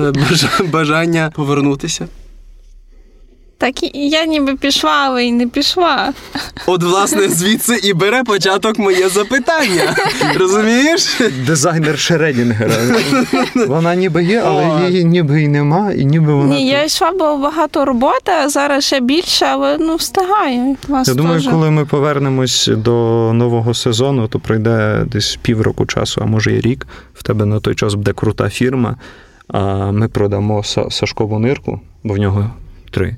е, 0.60 0.64
бажання 0.64 1.32
повернутися? 1.36 2.08
Так 3.60 3.82
і 3.82 4.08
я 4.08 4.26
ніби 4.26 4.54
пішла, 4.56 4.92
але 4.92 5.24
й 5.24 5.32
не 5.32 5.46
пішла. 5.46 6.12
От, 6.66 6.82
власне, 6.82 7.28
звідси 7.28 7.80
і 7.84 7.92
бере 7.92 8.24
початок 8.24 8.78
моє 8.78 9.08
запитання. 9.08 9.96
Розумієш? 10.36 11.20
Дизайнер 11.46 11.98
Шредінгера. 11.98 12.74
Вона 13.66 13.94
ніби 13.94 14.24
є, 14.24 14.42
але 14.46 14.90
її 14.90 15.04
ніби 15.04 15.42
і 15.42 15.48
нема, 15.48 15.92
і 15.92 16.04
ніби 16.04 16.34
вона. 16.34 16.54
Ні, 16.54 16.68
я 16.68 16.84
йшла, 16.84 17.12
було 17.12 17.38
багато 17.38 17.84
роботи, 17.84 18.32
а 18.44 18.48
зараз 18.48 18.84
ще 18.84 19.00
більше, 19.00 19.46
але 19.46 19.78
ну 19.78 19.96
встигаю. 19.96 20.76
Вас 20.88 21.08
Я 21.08 21.14
думаю, 21.14 21.40
теж. 21.40 21.50
коли 21.52 21.70
ми 21.70 21.84
повернемось 21.84 22.70
до 22.76 22.92
нового 23.34 23.74
сезону, 23.74 24.28
то 24.28 24.38
пройде 24.38 25.02
десь 25.06 25.38
півроку 25.42 25.86
часу, 25.86 26.20
а 26.24 26.26
може 26.26 26.56
і 26.56 26.60
рік. 26.60 26.86
В 27.14 27.22
тебе 27.22 27.44
на 27.44 27.60
той 27.60 27.74
час 27.74 27.94
буде 27.94 28.12
крута 28.12 28.48
фірма. 28.48 28.96
А 29.48 29.90
ми 29.92 30.08
продамо 30.08 30.62
Сашкову 30.90 31.38
нирку, 31.38 31.80
бо 32.04 32.14
в 32.14 32.18
нього 32.18 32.50
три. 32.90 33.16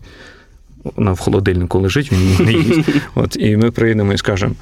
Вона 0.85 1.13
в 1.13 1.19
холодильнику 1.19 1.79
лежить, 1.79 2.13
він 2.13 2.21
її 2.21 2.39
не 2.39 2.53
їсть. 2.53 2.89
От, 3.15 3.37
і 3.37 3.57
ми 3.57 3.71
приїдемо 3.71 4.13
і 4.13 4.19
скажемо: 4.19 4.55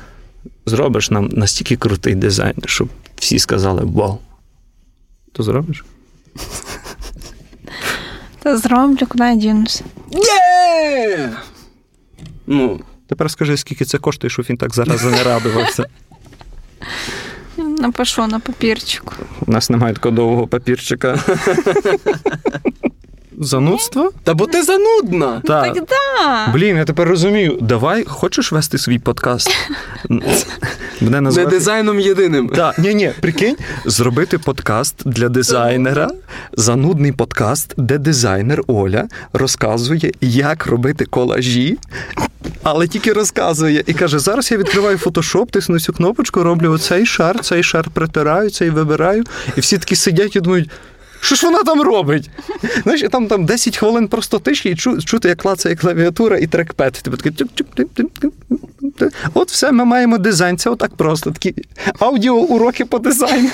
зробиш 0.66 1.10
нам 1.10 1.28
настільки 1.32 1.76
крутий 1.76 2.14
дизайн, 2.14 2.54
щоб 2.66 2.88
всі 3.16 3.38
сказали 3.38 3.82
вау. 3.84 4.18
То 5.32 5.42
зробиш? 5.42 5.84
Та 8.42 8.56
зроблю, 8.56 9.06
куди 9.08 9.24
я 9.24 9.34
дінуся. 9.36 9.84
Є! 10.10 11.32
Ну, 12.46 12.80
Тепер 13.10 13.30
скажи, 13.30 13.56
скільки 13.56 13.84
це 13.84 13.98
коштує, 13.98 14.30
щоб 14.30 14.46
він 14.50 14.56
так 14.56 14.74
зараз 14.74 15.04
не 15.04 15.22
радувався. 15.22 15.86
Напишу 17.56 18.26
на 18.26 18.40
папірчику. 18.40 19.14
У 19.46 19.52
нас 19.52 19.70
немає 19.70 19.94
такого 19.94 20.14
довгого 20.14 20.46
папірчика. 20.46 21.18
Занудство? 23.43 24.12
та 24.24 24.34
бо 24.34 24.47
ти 24.47 24.62
занудна. 24.62 25.43
Так. 25.47 25.74
Так 25.74 25.84
да. 25.88 26.53
Блін, 26.53 26.76
я 26.76 26.84
тепер 26.84 27.09
розумію. 27.09 27.59
Давай, 27.61 28.05
хочеш 28.05 28.53
вести 28.53 28.78
свій 28.78 28.99
подкаст? 28.99 29.51
Буде 31.01 31.20
Не 31.20 31.47
дизайном 31.47 32.01
єдиним. 32.01 32.49
Так, 32.49 32.78
ні, 32.78 32.95
ні, 32.95 33.12
прикинь, 33.20 33.57
зробити 33.84 34.38
подкаст 34.38 34.95
для 35.05 35.28
дизайнера, 35.28 36.11
занудний 36.53 37.12
подкаст, 37.12 37.74
де 37.76 37.99
дизайнер 37.99 38.62
Оля 38.66 39.09
розказує, 39.32 40.12
як 40.20 40.66
робити 40.66 41.05
колажі, 41.05 41.78
але 42.62 42.88
тільки 42.88 43.12
розказує 43.12 43.84
і 43.86 43.93
каже: 43.93 44.18
зараз 44.18 44.51
я 44.51 44.59
відкриваю 44.59 44.99
фотошоп, 44.99 45.51
тисну 45.51 45.80
цю 45.80 45.93
кнопочку, 45.93 46.43
роблю 46.43 46.72
оцей 46.72 47.07
шар, 47.07 47.41
цей 47.41 47.62
шар 47.62 47.91
притираю, 47.95 48.51
цей 48.51 48.70
вибираю. 48.70 49.24
І 49.57 49.61
всі 49.61 49.78
такі 49.78 49.97
сидять 49.97 50.36
і 50.36 50.41
думають. 50.41 50.70
Що 51.20 51.34
ж 51.34 51.46
вона 51.46 51.62
там 51.62 51.82
робить? 51.82 52.30
Знаєш, 52.82 53.04
там, 53.12 53.26
там 53.26 53.44
10 53.44 53.76
хвилин 53.76 54.08
просто 54.08 54.38
тиші, 54.38 54.68
і 54.68 54.76
чу, 54.76 55.02
чути, 55.02 55.28
як 55.28 55.38
клацає 55.38 55.76
клавіатура 55.76 56.38
і 56.38 56.46
трекпет. 56.46 56.92
Типу 56.92 57.16
такий. 57.16 57.46
От 59.34 59.50
все, 59.50 59.72
ми 59.72 59.84
маємо 59.84 60.18
дизайн. 60.18 60.58
Це 60.58 60.70
отак 60.70 60.94
просто 60.94 61.30
такі 61.30 61.54
аудіоуроки 61.98 62.84
по 62.84 62.98
дизайну. 62.98 63.50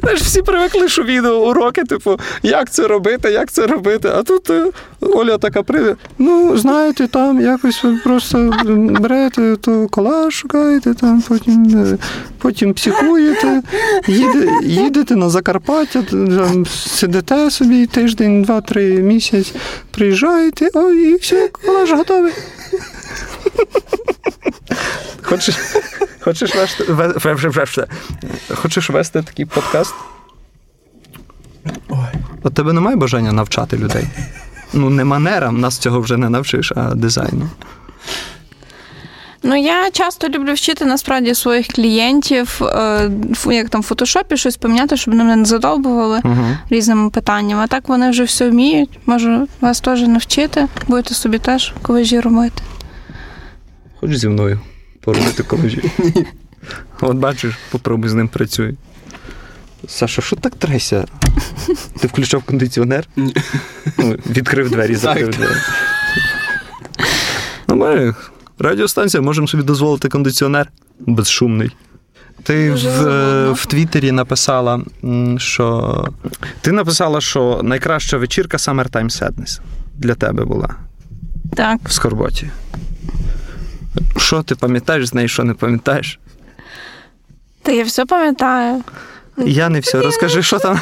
Знаєш, 0.00 0.20
всі 0.20 0.42
привикли, 0.42 0.88
що 0.88 1.02
відеоуроки, 1.02 1.84
типу, 1.84 2.20
як 2.42 2.70
це 2.70 2.86
робити, 2.86 3.30
як 3.30 3.52
це 3.52 3.66
робити. 3.66 4.08
А 4.14 4.22
тут 4.22 4.50
е, 4.50 4.64
Оля 5.00 5.38
така 5.38 5.62
прийде. 5.62 5.96
Ну, 6.18 6.56
знаєте, 6.56 7.06
там 7.06 7.40
якось 7.40 7.84
ви 7.84 7.98
просто 8.04 8.54
берете 9.00 9.56
то 9.56 9.88
колаж 9.88 10.34
шукаєте, 10.34 10.94
там 10.94 11.22
потім, 11.28 11.84
е, 11.92 11.98
потім 12.38 12.74
психуєте, 12.74 13.62
їде, 14.06 14.48
їдете 14.62 15.16
на 15.16 15.28
Закарпаття, 15.28 16.02
там, 16.10 16.66
сидите 16.66 17.50
собі 17.50 17.86
тиждень, 17.86 18.42
два-три 18.42 18.84
місяць, 18.84 19.54
приїжджаєте, 19.90 20.68
о, 20.74 20.90
і 20.90 21.16
все, 21.16 21.48
колаж 21.48 21.92
готовий. 21.92 22.32
Хочеш, 25.22 25.56
хочеш 26.20 26.54
вести, 26.54 26.84
ве- 26.84 27.12
ве- 27.18 27.40
ве- 27.40 27.76
ве- 27.76 27.86
хочеш 28.54 28.90
вести 28.90 29.22
такий 29.22 29.44
подкаст? 29.46 29.94
От 32.42 32.54
тебе 32.54 32.72
немає 32.72 32.96
бажання 32.96 33.32
навчати 33.32 33.76
людей? 33.76 34.06
Ну, 34.72 34.90
не 34.90 35.04
манерам, 35.04 35.60
нас 35.60 35.78
цього 35.78 36.00
вже 36.00 36.16
не 36.16 36.28
навчиш, 36.28 36.72
а 36.76 36.94
дизайну. 36.94 37.48
Ну 39.44 39.56
я 39.56 39.90
часто 39.90 40.28
люблю 40.28 40.54
вчити 40.54 40.84
насправді 40.84 41.34
своїх 41.34 41.66
клієнтів, 41.66 42.60
е, 42.62 43.10
як 43.46 43.68
там 43.68 43.80
в 43.80 43.84
фотошопі 43.84 44.36
щось 44.36 44.56
поміняти, 44.56 44.96
щоб 44.96 45.14
вони 45.14 45.24
мене 45.24 45.36
не 45.36 45.44
задовбували 45.44 46.20
Угу. 46.24 46.46
різними 46.70 47.10
питаннями. 47.10 47.62
А 47.62 47.66
так 47.66 47.88
вони 47.88 48.10
вже 48.10 48.24
все 48.24 48.50
вміють. 48.50 48.90
Можу 49.06 49.48
вас 49.60 49.80
теж 49.80 50.02
навчити, 50.02 50.68
будете 50.88 51.14
собі 51.14 51.38
теж 51.38 51.72
колежі 51.82 52.20
робити. 52.20 52.62
Хочеш 54.02 54.18
зі 54.18 54.28
мною 54.28 54.60
поробити 55.00 55.42
колежі? 55.42 55.90
От 57.00 57.16
бачиш, 57.16 57.54
попробуй 57.70 58.08
з 58.10 58.14
ним 58.14 58.28
працюй. 58.28 58.76
Саша, 59.88 60.22
що 60.22 60.36
так 60.36 60.54
треся? 60.54 61.04
Ти 62.00 62.06
включав 62.08 62.42
кондиціонер? 62.42 63.06
Ні. 63.16 63.34
Ну, 63.98 64.16
відкрив 64.30 64.70
двері, 64.70 64.94
закрив 64.94 65.30
двері. 65.30 65.54
Ну, 67.68 67.76
ми, 67.76 68.14
радіостанція, 68.58 69.20
можемо 69.20 69.48
собі 69.48 69.62
дозволити 69.62 70.08
кондиціонер 70.08 70.68
безшумний. 71.00 71.70
Ти 72.42 72.70
в, 72.70 72.86
е, 72.86 73.50
в 73.52 73.66
Твіттері 73.66 74.12
написала, 74.12 74.80
що. 75.36 76.08
Ти 76.60 76.72
написала, 76.72 77.20
що 77.20 77.60
найкраща 77.62 78.16
вечірка 78.16 78.56
Summertime 78.56 79.22
Sadness 79.22 79.60
для 79.94 80.14
тебе 80.14 80.44
була 80.44 80.74
Так. 81.56 81.80
в 81.84 81.92
Скорботі. 81.92 82.50
Що 84.16 84.42
ти 84.42 84.54
пам'ятаєш 84.54 85.06
з 85.06 85.14
неї, 85.14 85.28
що 85.28 85.44
не 85.44 85.54
пам'ятаєш? 85.54 86.18
Та 87.62 87.72
я 87.72 87.84
все 87.84 88.06
пам'ятаю. 88.06 88.82
Я 89.36 89.68
не 89.68 89.80
все. 89.80 90.00
Розкажи, 90.00 90.42
що 90.42 90.58
там. 90.58 90.80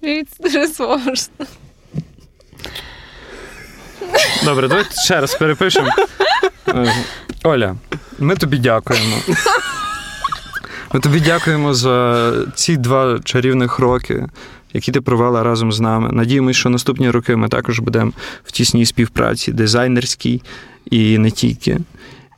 Це 0.00 0.24
дуже 0.40 0.66
сложно. 0.68 1.46
Добре, 4.44 4.68
давай 4.68 4.84
ще 5.04 5.20
раз 5.20 5.34
перепишемо. 5.34 5.88
Е, 6.68 6.94
Оля, 7.42 7.76
ми 8.18 8.36
тобі 8.36 8.58
дякуємо. 8.58 9.16
Ми 10.92 11.00
тобі 11.00 11.20
дякуємо 11.20 11.74
за 11.74 12.32
ці 12.54 12.76
два 12.76 13.18
чарівних 13.24 13.78
роки, 13.78 14.26
які 14.72 14.92
ти 14.92 15.00
провела 15.00 15.42
разом 15.42 15.72
з 15.72 15.80
нами. 15.80 16.08
Надіємося, 16.12 16.58
що 16.58 16.68
наступні 16.68 17.10
роки 17.10 17.36
ми 17.36 17.48
також 17.48 17.78
будемо 17.78 18.12
в 18.44 18.52
тісній 18.52 18.86
співпраці, 18.86 19.52
дизайнерській 19.52 20.42
і 20.90 21.18
не 21.18 21.30
тільки. 21.30 21.80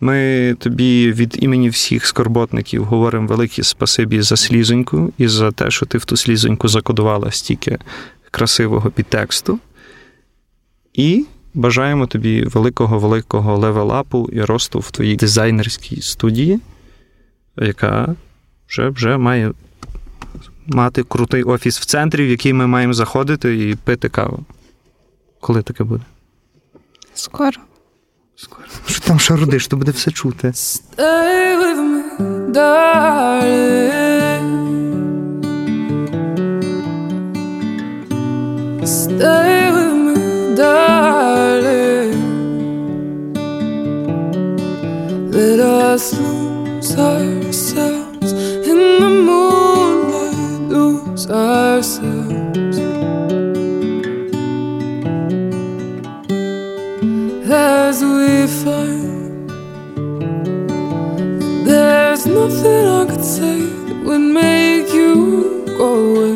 Ми 0.01 0.57
тобі 0.59 1.13
від 1.13 1.45
імені 1.45 1.69
всіх 1.69 2.07
скорботників 2.07 2.85
говоримо 2.85 3.27
велике 3.27 3.63
спасибі 3.63 4.23
за 4.23 4.37
слізоньку 4.37 5.13
і 5.19 5.29
за 5.29 5.51
те, 5.53 5.71
що 5.71 5.87
ти 5.87 5.99
в 5.99 6.05
ту 6.05 6.17
слізоньку 6.17 6.69
закодувала 6.69 7.31
стільки 7.31 7.79
красивого 8.31 8.91
підтексту. 8.91 9.59
І 10.93 11.25
бажаємо 11.55 12.07
тобі 12.07 12.45
великого 12.45 12.99
великого 12.99 13.59
левелапу 13.59 14.29
і 14.33 14.41
росту 14.41 14.79
в 14.79 14.91
твоїй 14.91 15.17
дизайнерській 15.17 16.03
студії, 16.03 16.61
яка 17.57 18.15
вже, 18.69 18.89
вже 18.89 19.17
має 19.17 19.53
мати 20.67 21.03
крутий 21.03 21.43
офіс 21.43 21.81
в 21.81 21.85
центрі, 21.85 22.27
в 22.27 22.29
який 22.29 22.53
ми 22.53 22.67
маємо 22.67 22.93
заходити 22.93 23.69
і 23.69 23.75
пити 23.75 24.09
каву. 24.09 24.45
Коли 25.41 25.63
таке 25.63 25.85
буде? 25.85 26.05
Скоро. 27.15 27.61
Що 28.37 29.01
там 29.01 29.21
шарудиш, 29.21 29.67
то 29.69 29.77
буде 29.77 29.91
все 29.91 30.11
чути. 30.11 30.49
Stay 30.49 31.57
with 31.61 31.81
me, 31.91 32.03
darling. 32.55 34.49
Stay 38.85 39.61
with 39.77 39.95
me, 40.05 40.17
darling. 40.63 42.19
Let 45.37 45.61
us 45.61 46.05
lose 46.25 46.93
ourselves 47.11 48.31
in 48.71 48.79
the 49.03 49.11
moonlight, 49.29 50.61
lose 50.75 51.27
ourselves. 51.31 51.92
There's 61.65 62.27
nothing 62.27 62.87
I 62.89 63.07
could 63.09 63.25
say 63.25 63.61
that 63.61 64.03
would 64.05 64.19
make 64.19 64.93
you 64.93 65.65
go 65.79 66.17
away. 66.17 66.32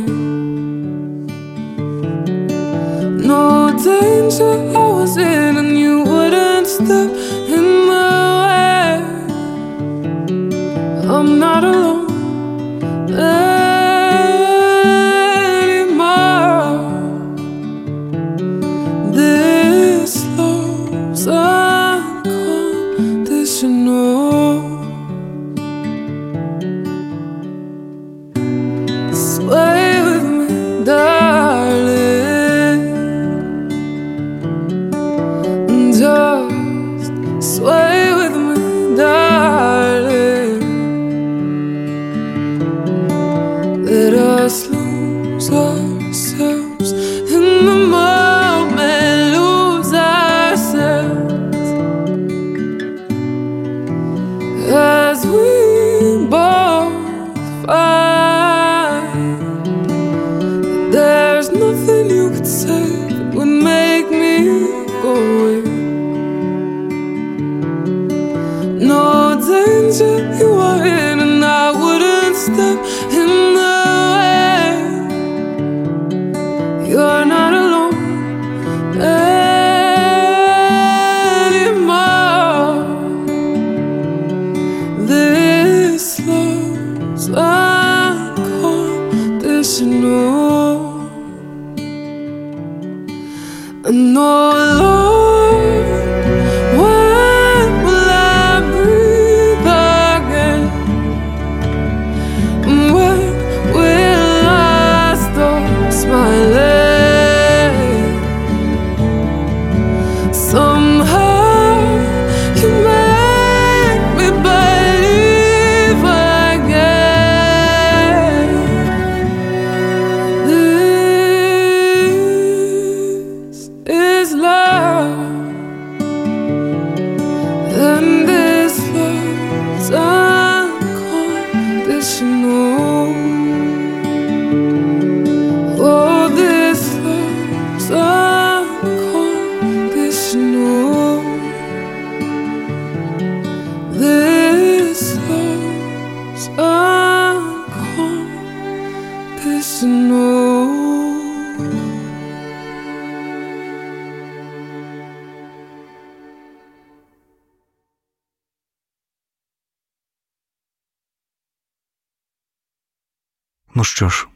Що 163.96 164.08
ж, 164.08 164.26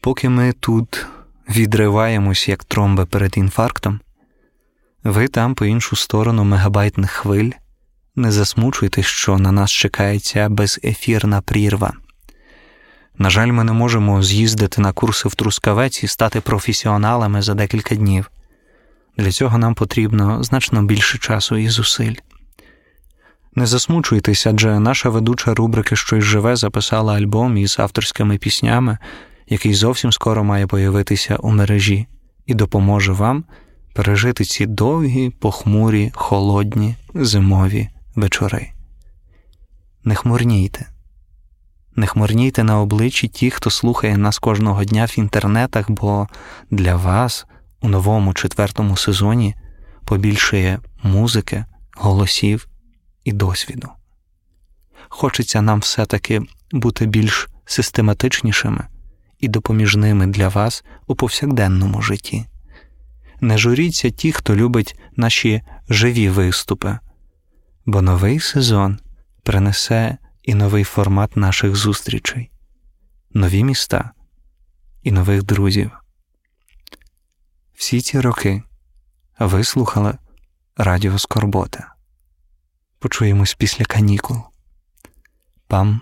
поки 0.00 0.28
ми 0.28 0.52
тут 0.52 1.06
відриваємось 1.48 2.48
як 2.48 2.64
тромби 2.64 3.06
перед 3.06 3.36
інфарктом, 3.36 4.00
ви 5.04 5.28
там 5.28 5.54
по 5.54 5.64
іншу 5.64 5.96
сторону 5.96 6.44
мегабайтних 6.44 7.10
хвиль 7.10 7.50
не 8.16 8.32
засмучуйтесь, 8.32 9.06
що 9.06 9.38
на 9.38 9.52
нас 9.52 9.70
чекає 9.70 10.20
ця 10.20 10.48
безефірна 10.48 11.40
прірва. 11.40 11.92
На 13.18 13.30
жаль, 13.30 13.52
ми 13.52 13.64
не 13.64 13.72
можемо 13.72 14.22
з'їздити 14.22 14.80
на 14.80 14.92
курси 14.92 15.28
в 15.28 15.34
Трускавець 15.34 16.04
і 16.04 16.08
стати 16.08 16.40
професіоналами 16.40 17.42
за 17.42 17.54
декілька 17.54 17.94
днів. 17.94 18.30
Для 19.16 19.30
цього 19.30 19.58
нам 19.58 19.74
потрібно 19.74 20.42
значно 20.42 20.82
більше 20.82 21.18
часу 21.18 21.56
і 21.56 21.68
зусиль. 21.68 22.14
Не 23.58 23.66
засмучуйтесь, 23.66 24.46
адже 24.46 24.78
наша 24.78 25.10
ведуча 25.10 25.54
рубрики 25.54 25.96
Щось 25.96 26.24
живе 26.24 26.56
записала 26.56 27.14
альбом 27.14 27.56
із 27.56 27.78
авторськими 27.78 28.38
піснями, 28.38 28.98
який 29.48 29.74
зовсім 29.74 30.12
скоро 30.12 30.44
має 30.44 30.66
появитися 30.66 31.36
у 31.36 31.50
мережі, 31.50 32.06
і 32.46 32.54
допоможе 32.54 33.12
вам 33.12 33.44
пережити 33.94 34.44
ці 34.44 34.66
довгі, 34.66 35.30
похмурі, 35.30 36.12
холодні, 36.14 36.94
зимові 37.14 37.88
вечори. 38.14 38.70
Не 40.04 40.14
хмурнійте. 40.14 40.86
Не 41.96 42.06
хмурнійте 42.06 42.64
на 42.64 42.80
обличчі 42.80 43.28
ті, 43.28 43.50
хто 43.50 43.70
слухає 43.70 44.16
нас 44.16 44.38
кожного 44.38 44.84
дня 44.84 45.04
в 45.04 45.18
інтернетах, 45.18 45.90
бо 45.90 46.28
для 46.70 46.96
вас 46.96 47.46
у 47.82 47.88
новому 47.88 48.34
четвертому 48.34 48.96
сезоні 48.96 49.54
побільшає 50.04 50.78
музики, 51.02 51.64
голосів 51.96 52.67
і 53.28 53.32
досвіду. 53.32 53.88
Хочеться 55.08 55.62
нам 55.62 55.80
все-таки 55.80 56.42
бути 56.72 57.06
більш 57.06 57.48
систематичнішими 57.64 58.86
і 59.38 59.48
допоміжними 59.48 60.26
для 60.26 60.48
вас 60.48 60.84
у 61.06 61.14
повсякденному 61.14 62.02
житті. 62.02 62.44
Не 63.40 63.58
журіться 63.58 64.10
ті, 64.10 64.32
хто 64.32 64.56
любить 64.56 65.00
наші 65.16 65.62
живі 65.88 66.28
виступи, 66.28 66.98
бо 67.86 68.02
новий 68.02 68.40
сезон 68.40 68.98
принесе 69.42 70.18
і 70.42 70.54
новий 70.54 70.84
формат 70.84 71.36
наших 71.36 71.76
зустрічей, 71.76 72.50
нові 73.34 73.64
міста 73.64 74.10
і 75.02 75.12
нових 75.12 75.42
друзів. 75.42 75.90
Всі 77.74 78.00
ці 78.00 78.20
роки 78.20 78.62
ви 79.38 79.64
слухали 79.64 80.18
Радіо 80.76 81.18
Скорбота. 81.18 81.97
Почуємось 82.98 83.54
після 83.54 83.84
канікул. 83.84 84.36
Пам. 85.66 86.00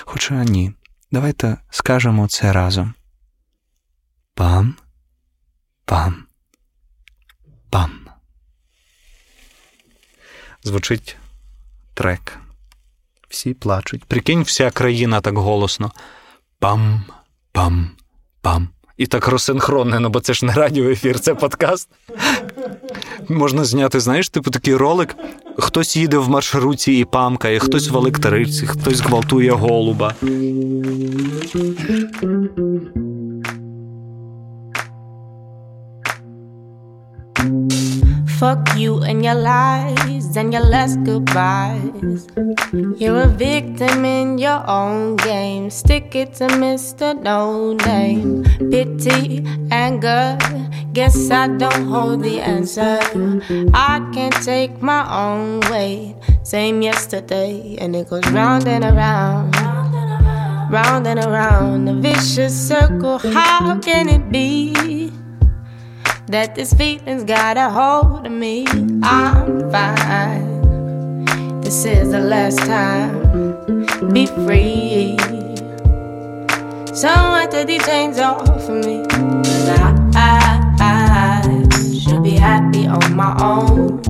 Хоча 0.00 0.44
ні. 0.44 0.72
Давайте 1.12 1.56
скажемо 1.70 2.28
це 2.28 2.52
разом. 2.52 2.94
Пам. 4.34 4.74
Пам. 5.84 6.24
Пам. 7.70 8.08
Звучить 10.62 11.16
трек. 11.94 12.38
Всі 13.28 13.54
плачуть. 13.54 14.04
Прикинь, 14.04 14.42
вся 14.42 14.70
країна 14.70 15.20
так 15.20 15.38
голосно. 15.38 15.92
Пам, 16.58 17.04
пам, 17.52 17.90
пам. 18.40 18.68
І 18.96 19.06
так 19.06 19.28
розсинхронено, 19.28 20.10
бо 20.10 20.20
це 20.20 20.34
ж 20.34 20.46
не 20.46 20.52
радіоефір, 20.52 21.20
це 21.20 21.34
подкаст. 21.34 21.88
Можна 23.28 23.64
зняти, 23.64 24.00
знаєш, 24.00 24.28
типу 24.28 24.50
такий 24.50 24.76
ролик. 24.76 25.16
Хтось 25.58 25.96
їде 25.96 26.18
в 26.18 26.28
маршруті 26.28 26.98
і 26.98 27.04
памкає, 27.04 27.58
хтось 27.58 27.90
в 27.90 27.96
електриці, 27.96 28.66
хтось 28.66 29.00
гвалтує 29.00 29.50
голуба. 29.50 30.14
Fuck 38.38 38.76
you 38.76 39.02
and 39.02 39.24
your 39.24 39.34
lies. 39.34 40.36
and 40.36 40.52
your 40.52 40.62
last 40.62 41.02
goodbyes. 41.02 42.28
You're 42.72 43.22
a 43.22 43.26
victim 43.26 44.04
in 44.04 44.38
your 44.38 44.62
own 44.70 45.16
game. 45.16 45.70
Stick 45.70 46.14
it 46.14 46.34
to 46.34 46.46
Mr. 46.46 47.20
No 47.20 47.72
Name. 47.72 48.44
Pity, 48.70 49.44
anger. 49.72 50.38
Guess 50.92 51.30
I 51.32 51.48
don't 51.48 51.86
hold 51.86 52.22
the 52.22 52.38
answer. 52.40 53.00
I 53.74 53.98
can't 54.14 54.38
take 54.44 54.80
my 54.80 55.02
own 55.10 55.58
weight. 55.72 56.14
Same 56.44 56.80
yesterday, 56.80 57.76
and 57.80 57.96
it 57.96 58.08
goes 58.08 58.26
round 58.30 58.68
and 58.68 58.84
around. 58.84 59.56
Round 60.70 61.06
and 61.06 61.18
around, 61.18 61.88
a 61.88 61.94
vicious 61.94 62.54
circle. 62.54 63.18
How 63.18 63.80
can 63.80 64.08
it 64.08 64.30
be? 64.30 65.10
That 66.28 66.54
this 66.54 66.74
feeling's 66.74 67.24
got 67.24 67.56
a 67.56 67.70
hold 67.70 68.26
of 68.26 68.32
me. 68.32 68.66
I'm 69.02 69.70
fine. 69.70 71.60
This 71.62 71.84
is 71.86 72.12
the 72.12 72.20
last 72.20 72.58
time. 72.58 74.12
Be 74.12 74.26
free. 74.26 75.16
Someone 76.94 77.50
take 77.50 77.66
these 77.66 77.84
chains 77.86 78.18
off 78.18 78.46
of 78.46 78.84
me. 78.84 79.06
Cause 79.08 79.68
I, 79.70 79.96
I, 80.14 80.76
I 80.80 81.68
should 81.98 82.22
be 82.22 82.32
happy 82.32 82.86
on 82.86 83.16
my 83.16 83.34
own. 83.40 84.02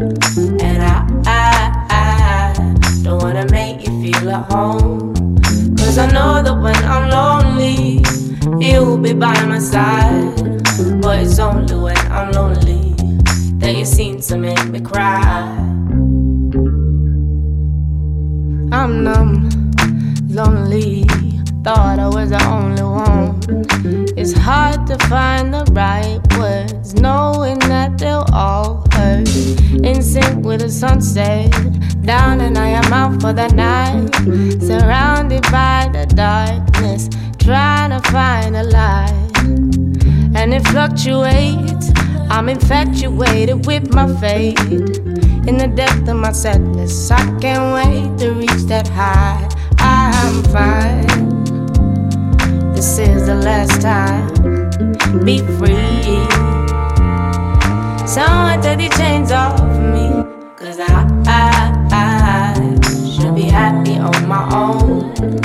And 0.60 0.82
I, 0.82 1.06
I, 1.24 1.86
I 1.90 3.02
don't 3.02 3.22
wanna 3.22 3.48
make 3.50 3.86
you 3.86 4.02
feel 4.02 4.30
at 4.30 4.50
home. 4.50 5.14
Cause 5.76 5.98
I 5.98 6.10
know 6.10 6.42
that 6.42 6.54
when 6.60 6.76
I'm 6.84 7.10
lonely, 7.10 8.02
you'll 8.60 8.98
be 8.98 9.12
by 9.12 9.44
my 9.46 9.58
side. 9.58 10.34
But 11.00 11.20
it's 11.20 11.38
only 11.38 11.74
when 11.74 11.98
I'm 12.10 12.32
lonely 12.32 12.94
that 13.58 13.74
you 13.76 13.84
seem 13.84 14.20
to 14.20 14.36
make 14.36 14.64
me 14.68 14.80
cry. 14.80 15.20
I'm 18.70 19.02
numb, 19.02 19.48
lonely. 20.28 21.04
Thought 21.64 21.98
I 21.98 22.08
was 22.08 22.30
the 22.30 22.42
only 22.44 22.82
one. 22.82 23.40
It's 24.16 24.32
hard 24.32 24.86
to 24.86 24.96
find 25.08 25.52
the 25.52 25.64
right 25.72 26.20
words, 26.38 26.94
knowing 26.94 27.58
that 27.60 27.98
they'll 27.98 28.26
all 28.32 28.86
hurt. 28.92 29.28
In 29.84 30.00
sync 30.02 30.44
with 30.44 30.60
the 30.60 30.70
sunset, 30.70 31.50
down 32.02 32.40
and 32.40 32.56
I 32.56 32.68
am 32.68 32.92
out 32.92 33.20
for 33.20 33.32
the 33.32 33.48
night. 33.48 34.14
Surrounded 34.62 35.42
by 35.50 35.90
the 35.92 36.06
darkness, 36.14 36.67
light. 38.18 39.32
And 40.34 40.52
it 40.54 40.66
fluctuates. 40.68 41.92
I'm 42.30 42.48
infatuated 42.48 43.66
with 43.66 43.92
my 43.94 44.06
fate. 44.20 44.58
In 45.48 45.56
the 45.56 45.68
depth 45.68 46.08
of 46.08 46.16
my 46.16 46.32
sadness, 46.32 47.10
I 47.10 47.22
can't 47.40 47.74
wait 47.74 48.18
to 48.18 48.32
reach 48.32 48.64
that 48.66 48.88
high. 48.88 49.48
I'm 49.78 50.42
fine. 50.54 51.44
This 52.74 52.98
is 52.98 53.26
the 53.26 53.36
last 53.36 53.80
time. 53.80 54.26
Be 55.24 55.38
free. 55.58 56.18
Someone 58.06 58.60
take 58.60 58.78
the 58.78 58.94
chains 58.98 59.32
off 59.32 59.60
me. 59.94 60.06
Cause 60.56 60.80
I, 60.80 61.06
I, 61.26 61.88
I 61.92 62.54
should 63.14 63.34
be 63.34 63.42
happy 63.42 63.96
on 63.96 64.28
my 64.28 64.42
own. 64.52 65.37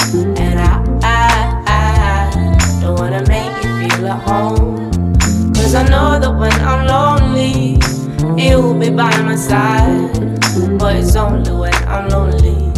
You'll 8.44 8.74
be 8.74 8.90
by 8.90 9.16
my 9.22 9.36
side. 9.36 10.12
But 10.78 10.96
it's 10.98 11.16
only 11.16 11.52
when 11.52 11.74
I'm 11.88 12.10
lonely 12.10 12.72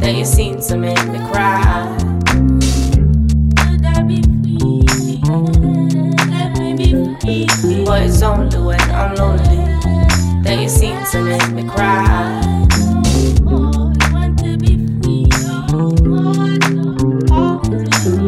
that 0.00 0.14
you 0.14 0.24
seem 0.24 0.60
to 0.60 0.76
make 0.76 1.06
me 1.08 1.18
cry. 1.30 1.96
Could 3.56 3.84
I 3.84 4.02
be 4.02 4.22
free? 4.42 5.20
Let 6.30 6.58
me 6.58 6.74
be 6.74 7.46
free. 7.48 7.84
But 7.84 8.02
it's 8.02 8.22
only 8.22 8.58
when 8.58 8.80
I'm 8.90 9.14
lonely 9.14 9.64
that 10.42 10.58
you 10.60 10.68
seem 10.68 11.04
to 11.12 11.22
make 11.22 11.50
me 11.52 11.62
cry. 11.68 12.42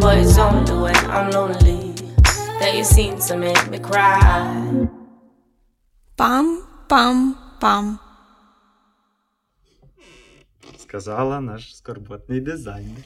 But 0.01 0.19
it's 0.19 0.39
only 0.39 0.73
when 0.73 0.97
I'm 1.11 1.31
lonely 1.31 1.95
that 2.61 2.75
you 2.75 2.85
seem 2.85 3.19
to 3.19 3.37
make 3.37 3.71
me 3.71 3.79
cry. 3.79 4.89
Пам-пам-пам. 6.89 7.99
Сказала 10.79 11.41
наш 11.41 11.75
скорботний 11.75 12.41
дизайнер. 12.41 13.05